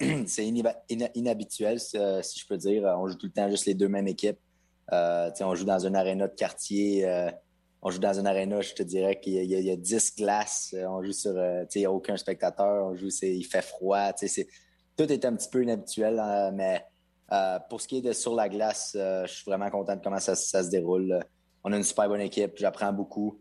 [0.26, 2.84] c'est inhabituel, si je peux dire.
[2.98, 4.38] On joue tout le temps juste les deux mêmes équipes.
[4.90, 7.04] on joue dans une aréna de quartier
[7.86, 10.74] on joue dans une arena, je te dirais qu'il y, a 10 glaces.
[10.76, 11.30] Euh, on joue sur.
[11.36, 12.84] Euh, il n'y a aucun spectateur.
[12.84, 14.12] On joue, il fait froid.
[14.96, 16.84] tout est un petit peu inhabituel, hein, mais
[17.30, 20.18] euh, pour ce qui est de sur la glace, je suis vraiment content de comment
[20.18, 21.20] ça, se déroule.
[21.62, 22.54] On a une super bonne équipe.
[22.56, 23.40] J'apprends beaucoup.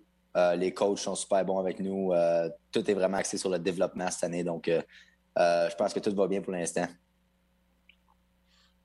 [0.56, 2.12] les coachs sont super bons avec nous.
[2.72, 4.44] tout est vraiment axé sur le développement cette année.
[4.44, 6.86] Donc, je pense que tout va bien pour l'instant.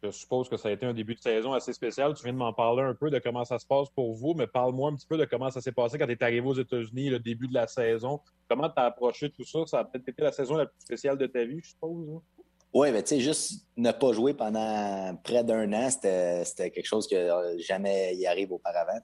[0.03, 2.15] Je suppose que ça a été un début de saison assez spécial.
[2.15, 4.47] Tu viens de m'en parler un peu de comment ça se passe pour vous, mais
[4.47, 7.11] parle-moi un petit peu de comment ça s'est passé quand tu es arrivé aux États-Unis,
[7.11, 8.19] le début de la saison.
[8.49, 9.59] Comment tu as approché tout ça?
[9.67, 12.09] Ça a peut-être été la saison la plus spéciale de ta vie, je suppose.
[12.09, 12.23] Hein?
[12.73, 17.07] Oui, mais tu sais, juste ne pas jouer pendant près d'un an, c'était quelque chose
[17.07, 19.01] que euh, jamais y arrive auparavant.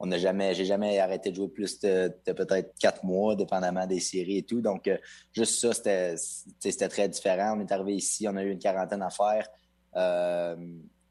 [0.00, 4.00] On n'a jamais, j'ai jamais arrêté de jouer plus de, peut-être quatre mois, dépendamment des
[4.00, 4.60] séries et tout.
[4.60, 4.98] Donc, euh,
[5.32, 6.16] juste ça,
[6.58, 7.56] c'était très différent.
[7.56, 9.48] On est arrivé ici, on a eu une quarantaine à faire.
[9.96, 10.56] Euh,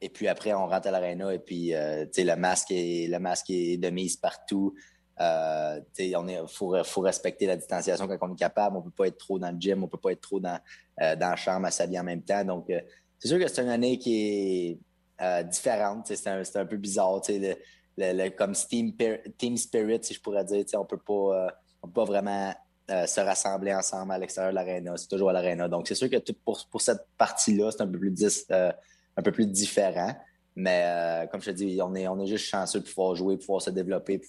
[0.01, 3.49] et puis après, on rentre à l'aréna et puis euh, le masque est le masque
[3.49, 4.73] est de mise partout.
[5.19, 6.15] Euh, il
[6.47, 8.77] faut, faut, respecter la distanciation quand on est capable.
[8.77, 10.59] On peut pas être trop dans le gym, on peut pas être trop dans,
[10.99, 12.45] dans la chambre à s'habiller en même temps.
[12.45, 12.71] Donc,
[13.17, 14.77] c'est sûr que c'est une année qui
[15.19, 16.05] est différente.
[16.05, 17.19] C'est un, un, peu bizarre.
[17.29, 17.55] Le,
[17.97, 18.93] le, comme team,
[19.39, 20.63] team spirit, si je pourrais dire.
[20.75, 22.53] On on peut pas vraiment
[22.89, 24.95] se rassembler ensemble à l'extérieur de l'aréna.
[24.97, 25.67] C'est toujours à l'aréna.
[25.67, 28.13] Donc, c'est sûr que pour, pour cette partie-là, c'est un, peu plus
[28.49, 30.13] un peu plus différent.
[30.59, 33.41] Mais comme je te dis, on est, on est juste chanceux de pouvoir jouer, de
[33.41, 34.23] pouvoir se développer, de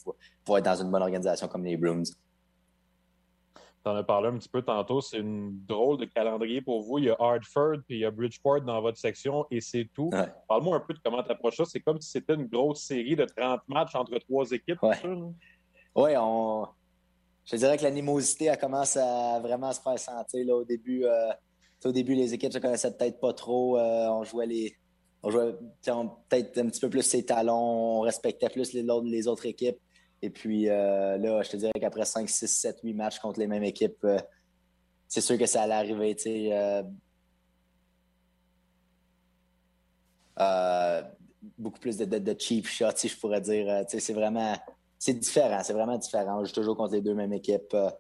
[0.44, 2.02] pouvoir, être dans une bonne organisation comme les Bruins.
[2.04, 5.00] Tu en as parlé un petit peu tantôt.
[5.00, 6.98] C'est une drôle de calendrier pour vous.
[6.98, 10.10] Il y a Hartford puis il y a Bridgeport dans votre section et c'est tout.
[10.46, 11.64] Parle-moi un peu de comment tu approches ça.
[11.64, 14.80] C'est comme si c'était une grosse série de 30 matchs entre trois équipes.
[15.96, 16.68] Oui, on...
[17.50, 20.46] je dirais que l'animosité commence à vraiment se faire sentir.
[20.46, 21.32] Là, au, début, euh,
[21.84, 23.78] au début, les équipes se connaissaient peut-être pas trop.
[23.78, 24.76] Euh, on jouait les.
[25.22, 29.78] On jouait peut-être un petit peu plus ses talons, on respectait plus les, autres équipes.
[30.22, 33.48] Et puis euh, là, je te dirais qu'après 5, 6, 7, 8 matchs contre les
[33.48, 34.06] mêmes équipes,
[35.08, 36.16] c'est sûr que ça allait arriver.
[41.56, 43.84] Beaucoup plus de, cheap shots, je pourrais dire.
[43.88, 44.54] c'est vraiment.
[44.98, 45.60] C'est différent.
[45.62, 46.44] C'est vraiment différent.
[46.44, 47.74] Joue toujours contre les deux mêmes équipes.
[47.74, 47.98] A,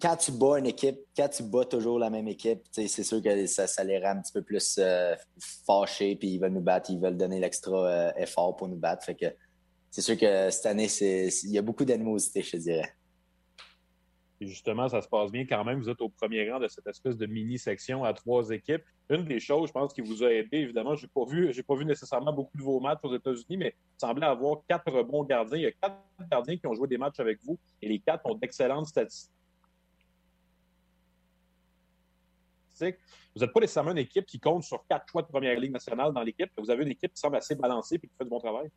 [0.00, 3.46] quand tu bats une équipe, quand tu bats toujours la même équipe, c'est sûr que
[3.46, 5.14] ça, les rend un petit peu plus euh,
[5.66, 9.12] fâchés, puis ils veulent nous battre, ils veulent donner l'extra euh, effort pour nous battre.
[9.12, 9.26] Que
[9.90, 12.92] c'est sûr que cette année, il y a beaucoup d'animosité, je te dirais.
[14.46, 15.80] Justement, ça se passe bien quand même.
[15.80, 18.82] Vous êtes au premier rang de cette espèce de mini-section à trois équipes.
[19.10, 21.74] Une des choses, je pense, qui vous a aidé, évidemment, je n'ai pas, vu, pas
[21.74, 25.58] vu nécessairement beaucoup de vos matchs aux États-Unis, mais il semblait avoir quatre bons gardiens.
[25.58, 25.96] Il y a quatre
[26.30, 29.30] gardiens qui ont joué des matchs avec vous et les quatre ont d'excellentes statistiques
[32.80, 36.12] Vous n'êtes pas nécessairement une équipe qui compte sur quatre choix de première ligue nationale
[36.12, 36.50] dans l'équipe.
[36.56, 38.68] Vous avez une équipe qui semble assez balancée et qui fait du bon travail.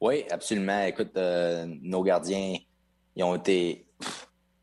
[0.00, 0.82] Oui, absolument.
[0.84, 2.56] Écoute, euh, nos gardiens,
[3.16, 3.86] ils ont été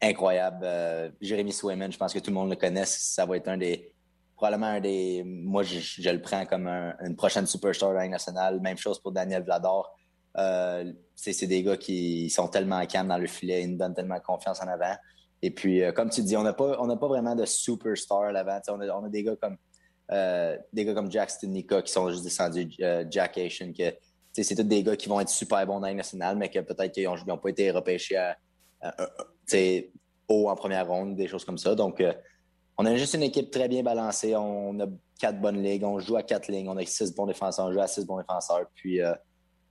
[0.01, 0.63] incroyables.
[0.63, 2.85] Euh, Jérémy Swayman, je pense que tout le monde le connaît.
[2.85, 3.93] Ça va être un des.
[4.35, 5.23] Probablement un des.
[5.25, 8.59] Moi, je, le prends comme une prochaine superstar de la nationale.
[8.59, 9.95] Même chose pour Daniel Vlador.
[10.37, 14.19] Euh, c'est des gars qui sont tellement calmes dans le filet, ils nous donnent tellement
[14.21, 14.95] confiance en avant.
[15.41, 18.59] Et puis, euh, comme tu dis, on n'a pas, pas vraiment de superstar à l'avant.
[18.69, 19.57] On a, des gars comme
[20.73, 22.69] des gars comme Jack Stinica qui sont juste descendus,
[23.09, 23.93] Jack Asian, que
[24.33, 26.91] c'est tous des gars qui vont être super bons dans la nationale, mais que peut-être
[26.91, 28.37] qu'ils n'ont pas été repêchés à,
[30.27, 31.75] haut en première ronde, des choses comme ça.
[31.75, 32.03] Donc,
[32.77, 34.35] on a juste une équipe très bien balancée.
[34.35, 34.85] On a
[35.19, 35.83] quatre bonnes ligues.
[35.83, 36.69] On joue à quatre lignes.
[36.69, 37.67] On a six bons défenseurs.
[37.67, 38.65] On joue à six bons défenseurs.
[38.75, 38.99] Puis,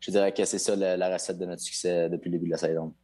[0.01, 2.59] je dirais que c'est ça la recette de notre succès depuis le début de la
[2.59, 2.95] saison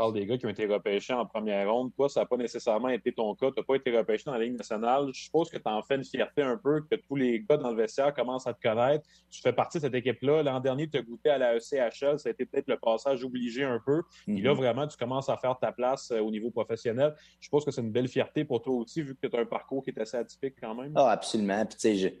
[0.00, 1.92] parle des gars qui ont été repêchés en première ronde.
[1.94, 3.50] Toi, ça n'a pas nécessairement été ton cas.
[3.50, 5.10] Tu n'as pas été repêché dans la Ligue nationale.
[5.12, 7.70] Je suppose que tu en fais une fierté un peu, que tous les gars dans
[7.70, 9.06] le vestiaire commencent à te connaître.
[9.30, 10.42] Tu fais partie de cette équipe-là.
[10.42, 12.18] L'an dernier, tu as goûté à la ECHL.
[12.18, 14.02] Ça a été peut-être le passage obligé un peu.
[14.26, 14.56] Et là, mhm.
[14.56, 17.14] vraiment, tu commences à faire ta place euh, au niveau professionnel.
[17.38, 19.44] Je suppose que c'est une belle fierté pour toi aussi, vu que tu as un
[19.44, 20.92] parcours qui est assez atypique quand même.
[20.94, 21.66] Ah, absolument.
[21.66, 22.14] Puis, tu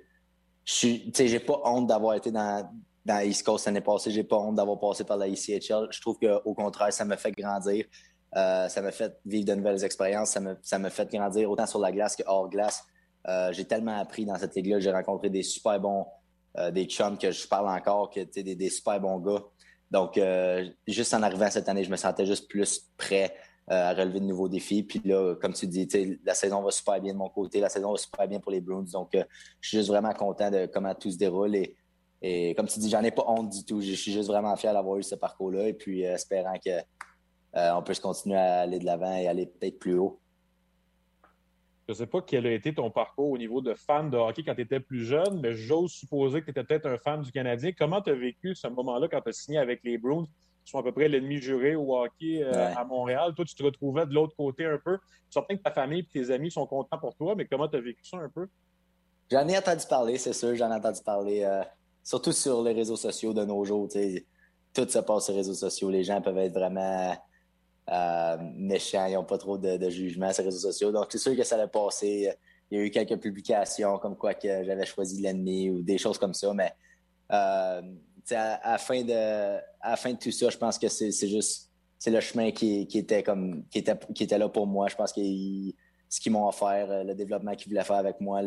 [0.66, 2.70] sais, je j'ai pas honte d'avoir été dans,
[3.04, 4.10] dans East Coast l'année passée.
[4.10, 5.88] J'ai pas honte d'avoir passé par la ECHL.
[5.90, 7.84] Je trouve qu'au contraire, ça me fait grandir.
[8.36, 10.36] Euh, ça m'a fait vivre de nouvelles expériences.
[10.62, 12.84] Ça me, fait grandir autant sur la glace que hors glace.
[13.28, 14.80] Euh, j'ai tellement appris dans cette ligue-là.
[14.80, 16.06] J'ai rencontré des super bons,
[16.58, 19.42] euh, des chums que je parle encore, que des, des super bons gars.
[19.90, 20.20] Donc,
[20.86, 23.34] juste en arrivant cette année, je me sentais juste plus prêt
[23.66, 24.84] à relever de nouveaux défis.
[24.84, 25.88] Puis là, comme tu dis,
[26.24, 27.58] la saison va super bien de mon côté.
[27.58, 28.84] La saison va super bien pour les Bruins.
[28.92, 29.08] Donc,
[29.60, 31.56] je suis juste vraiment content de comment tout se déroule.
[31.56, 31.74] Et
[32.22, 33.80] et comme tu dis, j'en ai pas honte du tout.
[33.80, 36.80] Je suis juste vraiment fier d'avoir eu ce parcours-là et puis euh, espérant qu'on
[37.56, 40.20] euh, puisse continuer à aller de l'avant et aller peut-être plus haut.
[41.88, 44.44] Je ne sais pas quel a été ton parcours au niveau de fan de hockey
[44.44, 47.32] quand tu étais plus jeune, mais j'ose supposer que tu étais peut-être un fan du
[47.32, 47.72] Canadien.
[47.76, 50.26] Comment tu as vécu ce moment-là quand tu as signé avec les Bruins,
[50.64, 53.32] qui sont à peu près l'ennemi juré au hockey euh, à Montréal?
[53.34, 54.98] Toi, tu te retrouvais de l'autre côté un peu.
[55.30, 57.80] Certain que ta famille et tes amis sont contents pour toi, mais comment tu as
[57.80, 58.46] vécu ça un peu?
[59.32, 61.44] J'en ai entendu parler, c'est sûr, j'en ai entendu parler
[62.02, 63.88] surtout sur les réseaux sociaux de nos jours.
[64.72, 65.90] Tout se passe sur les réseaux sociaux.
[65.90, 67.16] Les gens peuvent être vraiment
[67.90, 69.06] euh, méchants.
[69.06, 70.92] Ils n'ont pas trop de, jugement sur les réseaux sociaux.
[70.92, 72.32] Donc, c'est sûr que ça allait passer.
[72.70, 76.18] Il y a eu quelques publications comme quoi que j'avais choisi l'ennemi ou des choses
[76.18, 76.54] comme ça.
[76.54, 76.72] Mais
[77.32, 77.82] euh,
[78.30, 82.10] à, la fin de, à fin de tout ça, je pense que c'est juste c'est
[82.10, 84.88] le chemin qui, était comme qui était, qui était là pour moi.
[84.88, 88.40] Je pense que ce qu'ils m'ont offert, le développement qu'ils voulaient faire avec moi,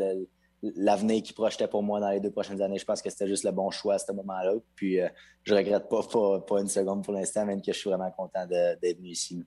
[0.75, 3.43] l'avenir qu'ils projetaient pour moi dans les deux prochaines années, je pense que c'était juste
[3.43, 4.53] le bon choix à ce moment-là.
[4.75, 5.09] Puis euh,
[5.43, 6.01] je regrette pas,
[6.39, 9.43] pas, une seconde pour l'instant, même que je suis vraiment content d'être venu ici.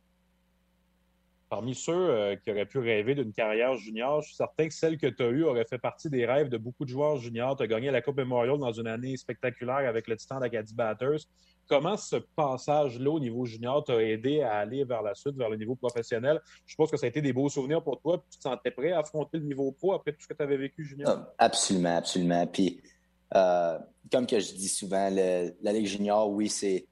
[1.49, 4.99] Parmi ceux euh, qui auraient pu rêver d'une carrière junior, je suis certain que celle
[4.99, 7.57] que tu as eue aurait fait partie des rêves de beaucoup de joueurs juniors.
[7.57, 11.21] Tu as gagné la Coupe Memorial dans une année spectaculaire avec le Titan d'Acadie Batters.
[11.69, 15.57] Comment ce passage-là au niveau junior t'a aidé à aller vers la suite, vers le
[15.57, 16.41] niveau professionnel?
[16.67, 18.25] Je pense que ça a été des beaux souvenirs pour toi.
[18.29, 20.57] tu te sentais prêt à affronter le niveau pro après tout ce que tu avais
[20.57, 21.11] vécu junior?
[21.17, 22.45] Ah, absolument, absolument.
[22.49, 22.81] Puis,
[23.37, 23.79] euh,
[24.11, 26.87] comme je dis souvent, la Ligue junior, oui, c'est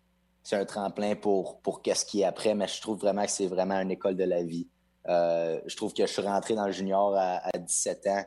[0.44, 3.46] c'est un tremplin pour, pour qu'est-ce qui est après, mais je trouve vraiment que c'est
[3.46, 4.68] vraiment une école de la vie.
[5.08, 8.24] Euh, je trouve que je suis rentré dans le junior à, 17 ans,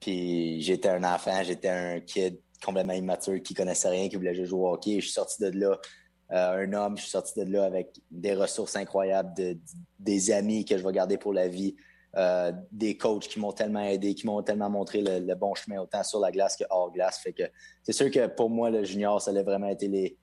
[0.00, 4.50] puis j'étais un enfant, j'étais un kid complètement immature qui connaissait rien, qui voulait juste
[4.50, 5.00] jouer au hockey.
[5.00, 5.78] Je suis sorti de là
[6.30, 9.32] euh, un homme, je suis sorti de là avec des ressources incroyables,
[9.98, 11.74] des amis que je vais garder pour la vie,
[12.16, 16.04] euh, des coachs qui m'ont tellement aidé, qui m'ont tellement montré le, bon chemin autant
[16.04, 17.18] sur la glace que hors glace.
[17.18, 17.44] Fait que
[17.82, 20.16] c'est sûr que pour moi, le junior, ça a vraiment été les,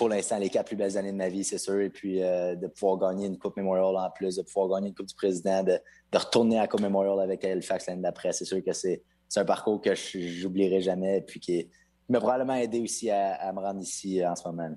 [0.00, 1.78] pour l'instant, les quatre plus belles années de ma vie, c'est sûr.
[1.78, 4.94] Et puis, euh, de pouvoir gagner une Coupe Memorial en plus, de pouvoir gagner une
[4.94, 5.78] Coupe du Président, de,
[6.14, 9.02] retourner à la Coupe Memorial avec Halifax l'année d'après, c'est sûr que c'est
[9.36, 11.68] un parcours que je n'oublierai jamais et puis qui
[12.08, 14.74] m'a probablement aidé aussi à, me rendre ici en ce moment.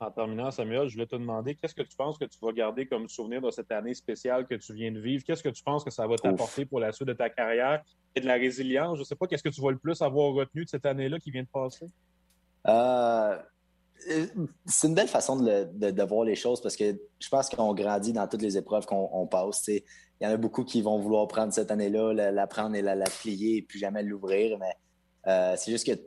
[0.00, 2.86] En terminant, Samuel, je voulais te demander qu'est-ce que tu penses que tu vas garder
[2.88, 5.22] comme souvenir de cette année spéciale que tu viens de vivre?
[5.24, 7.84] Qu'est-ce que tu penses que ça va t'apporter pour la suite de ta carrière?
[8.16, 8.96] Et de la résilience?
[8.96, 11.20] Je ne sais pas, qu'est-ce que tu vas le plus avoir retenu de cette année-là
[11.20, 11.86] qui vient de passer?
[12.68, 13.38] Euh,
[14.66, 18.26] c'est une belle façon de, voir les choses parce que je pense qu'on grandit dans
[18.28, 19.66] toutes les épreuves qu'on passe.
[19.68, 19.82] Il
[20.20, 23.58] y en a beaucoup qui vont vouloir prendre cette année-là, la, prendre et la, plier
[23.58, 24.58] et puis jamais l'ouvrir.
[24.58, 24.72] Mais
[25.26, 26.00] euh, c'est juste que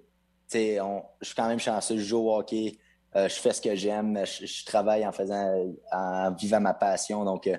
[0.53, 1.97] je suis quand même chanceux.
[1.97, 2.77] Je joue au hockey,
[3.15, 7.25] euh, je fais ce que j'aime, je, travaille en faisant, en vivant ma passion.
[7.25, 7.49] Donc,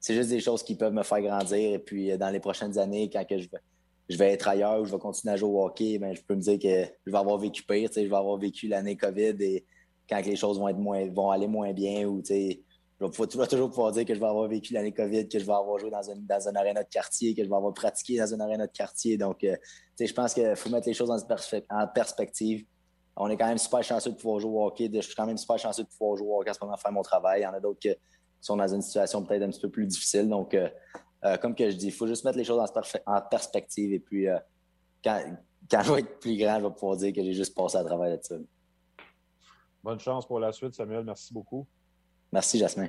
[0.00, 1.74] c'est juste des choses qui peuvent me faire grandir.
[1.74, 3.60] Et puis, dans les prochaines années, quand que je vais
[4.08, 6.34] je vais être ailleurs ou je vais continuer à jouer au hockey, ben, je peux
[6.34, 9.64] me dire que je vais avoir vécu pire, je vais avoir vécu l'année COVID et
[10.08, 13.92] quand les choses vont, être moins, vont aller moins bien ou je vais toujours pouvoir
[13.92, 16.24] dire que je vais avoir vécu l'année COVID, que je vais avoir joué dans une,
[16.24, 19.18] dans un aréna de quartier, que je vais avoir pratiqué dans un aréna de quartier.
[19.18, 19.56] Donc, euh,
[20.00, 22.64] je pense qu'il faut mettre les choses en, perspective.
[23.16, 24.90] On est quand même super chanceux de pouvoir jouer au hockey.
[24.92, 26.92] Je suis quand même super chanceux de pouvoir jouer au hockey en ce moment, faire
[26.92, 27.40] mon travail.
[27.40, 27.94] Il y en a d'autres qui
[28.40, 30.28] sont dans une situation peut-être un petit peu plus difficile.
[30.28, 30.68] Donc, euh,
[31.24, 32.62] euh, comme que je dis, il faut juste mettre les choses
[33.06, 33.92] en, perspective.
[33.92, 34.38] Et puis, euh,
[35.02, 35.22] quand,
[35.70, 37.84] quand, je vais être plus grand, je vais pouvoir dire que j'ai juste passé à
[37.84, 38.36] travers de ça.
[39.82, 41.04] Bonne chance pour la suite, Samuel.
[41.04, 41.66] Merci beaucoup.
[42.32, 42.88] Merci, Jasmin.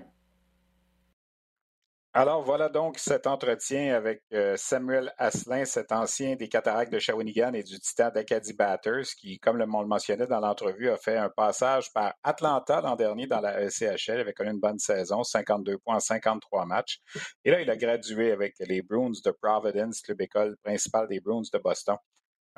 [2.19, 7.53] Alors voilà donc cet entretien avec euh, Samuel Asselin, cet ancien des Cataractes de Shawinigan
[7.53, 11.15] et du Titan d'Acadie Batters, qui, comme le, on le mentionnait dans l'entrevue, a fait
[11.15, 15.77] un passage par Atlanta l'an dernier dans la ECHL, avait connu une bonne saison, 52
[15.77, 17.01] points en 53 matchs.
[17.45, 21.43] Et là, il a gradué avec les Bruins de Providence, club école principale des Bruins
[21.53, 21.97] de Boston.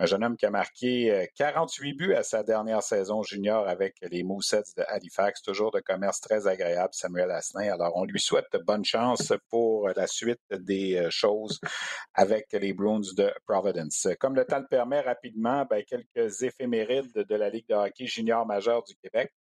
[0.02, 3.96] Un jeune homme qui a marqué 48 euh, buts à sa dernière saison junior avec
[4.02, 5.42] les Moussets de Halifax.
[5.42, 7.74] Toujours de commerce très agréable, Samuel Asselin.
[7.74, 11.60] Alors, on lui souhaite bonne chance pour la suite des euh, choses
[12.14, 14.08] avec les Bruins de Providence.
[14.22, 18.46] Comme le temps le permet, rapidement, ben, quelques éphémérides de la Ligue de hockey junior
[18.46, 19.34] majeur du Québec.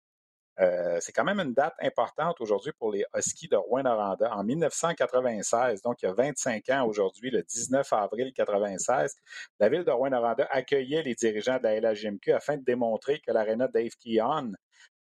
[0.61, 4.35] Euh, c'est quand même une date importante aujourd'hui pour les Huskies de Rouen-Noranda.
[4.35, 9.15] En 1996, donc il y a 25 ans aujourd'hui, le 19 avril 1996,
[9.61, 13.69] la ville de Rouen-Noranda accueillait les dirigeants de la LHMQ afin de démontrer que l'aréna
[13.69, 14.53] Dave Keon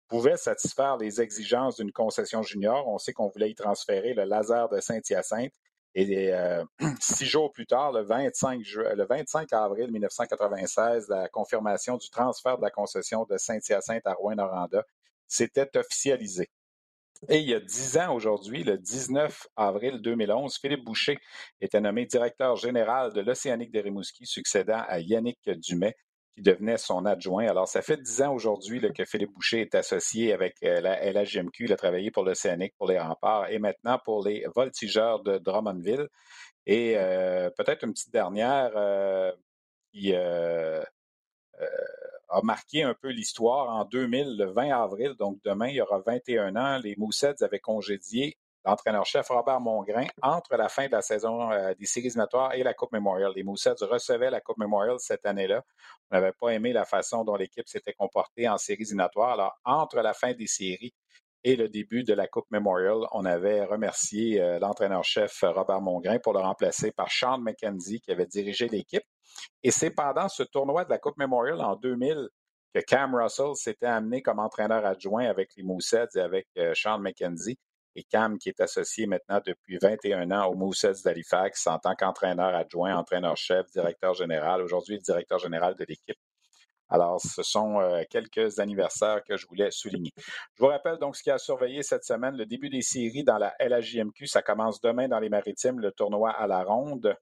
[0.07, 2.87] pouvait satisfaire les exigences d'une concession junior.
[2.87, 5.53] On sait qu'on voulait y transférer le laser de Saint-Hyacinthe.
[5.95, 6.65] Et euh,
[7.01, 8.61] six jours plus tard, le 25,
[8.95, 14.85] le 25 avril 1996, la confirmation du transfert de la concession de Saint-Hyacinthe à Rouen-Noranda
[15.29, 16.49] c'était officialisé.
[17.29, 21.19] Et il y a dix ans aujourd'hui, le 19 avril 2011, Philippe Boucher
[21.61, 25.97] était nommé directeur général de l'Océanique de Rimouski, succédant à Yannick Dumais,
[26.37, 27.49] qui devenait son adjoint.
[27.49, 31.65] Alors, ça fait dix ans aujourd'hui que Philippe Boucher est associé avec euh, la LHGMQ.
[31.65, 36.07] Il a travaillé pour l'Océanique, pour les remparts et maintenant pour les voltigeurs de Drummondville.
[36.67, 39.33] Et euh, peut-être une petite dernière euh,
[39.93, 40.13] qui
[42.29, 45.15] a marqué un peu l'histoire en 2000, le 20 avril.
[45.19, 46.79] Donc, demain, il y aura 21 ans.
[46.79, 51.87] Les Moussets avaient congédié l'entraîneur-chef Robert Mongrain entre la fin de la saison euh, des
[51.87, 53.33] séries éliminatoires et la Coupe Memorial.
[53.35, 55.65] Les Moussets recevaient la Coupe Memorial cette année-là.
[56.11, 59.31] On n'avait pas aimé la façon dont l'équipe s'était comportée en séries éliminatoires.
[59.31, 60.95] Alors, entre la fin des séries
[61.49, 66.35] et le début de la Coupe Memorial, on avait remercié euh, l'entraîneur-chef Robert Mongrain pour
[66.35, 69.05] le remplacer par Sean McKenzie qui avait dirigé l'équipe.
[69.63, 72.29] Et c'est pendant ce tournoi de la Coupe Memorial en 2000
[72.75, 76.99] que Cam Russell s'était amené comme entraîneur adjoint avec les Moussets et avec euh, Sean
[76.99, 77.59] McKenzie.
[77.95, 82.55] Et Cam, qui est associé maintenant depuis 21 ans aux Moussets d'Halifax en tant qu'entraîneur
[82.55, 86.19] adjoint, entraîneur-chef, directeur général, aujourd'hui directeur général de l'équipe.
[86.89, 90.13] Alors, ce sont euh, quelques anniversaires que je voulais souligner.
[90.17, 93.39] Je vous rappelle donc ce qui a surveillé cette semaine, le début des séries dans
[93.39, 94.27] la LHJMQ.
[94.27, 97.15] Ça commence demain dans les Maritimes, le tournoi à la ronde.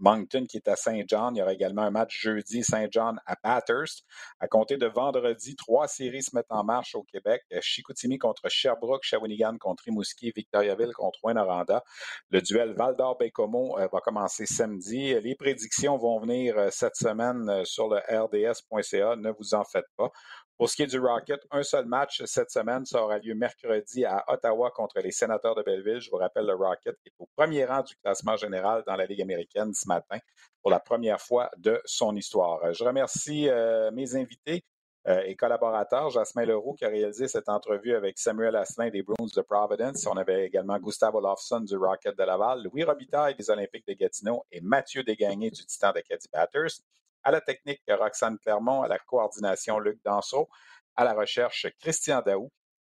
[0.00, 1.34] Moncton qui est à Saint John.
[1.34, 4.04] Il y aura également un match jeudi Saint John à Bathurst.
[4.40, 7.42] À compter de vendredi, trois séries se mettent en marche au Québec.
[7.60, 11.82] Chicoutimi contre Sherbrooke, Shawinigan contre Rimouski, Victoriaville contre Rwanda.
[12.30, 15.14] Le duel Val-d'Or-Bécomo euh, va commencer samedi.
[15.20, 19.16] Les prédictions vont venir euh, cette semaine euh, sur le rds.ca.
[19.16, 20.10] Ne vous en faites pas.
[20.58, 22.84] Pour ce qui est du Rocket, un seul match cette semaine.
[22.84, 26.00] Ça aura lieu mercredi à Ottawa contre les sénateurs de Belleville.
[26.00, 29.22] Je vous rappelle, le Rocket est au premier rang du classement général dans la Ligue
[29.22, 30.18] américaine ce matin
[30.60, 32.74] pour la première fois de son histoire.
[32.74, 34.64] Je remercie euh, mes invités
[35.06, 39.28] euh, et collaborateurs, Jasmin Leroux qui a réalisé cette entrevue avec Samuel Asselin des Bruins
[39.32, 40.04] de Providence.
[40.06, 44.44] On avait également Gustavo Olofsson du Rocket de Laval, Louis Robitaille des Olympiques de Gatineau
[44.50, 46.82] et Mathieu Desgagnés du Titan d'Acadie Batters
[47.28, 50.48] à la technique Roxane Clermont, à la coordination Luc Danseau,
[50.96, 52.50] à la recherche Christian Daou,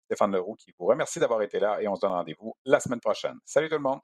[0.05, 3.01] Stéphane Leroux qui vous remercie d'avoir été là et on se donne rendez-vous la semaine
[3.01, 3.39] prochaine.
[3.45, 4.01] Salut tout le monde!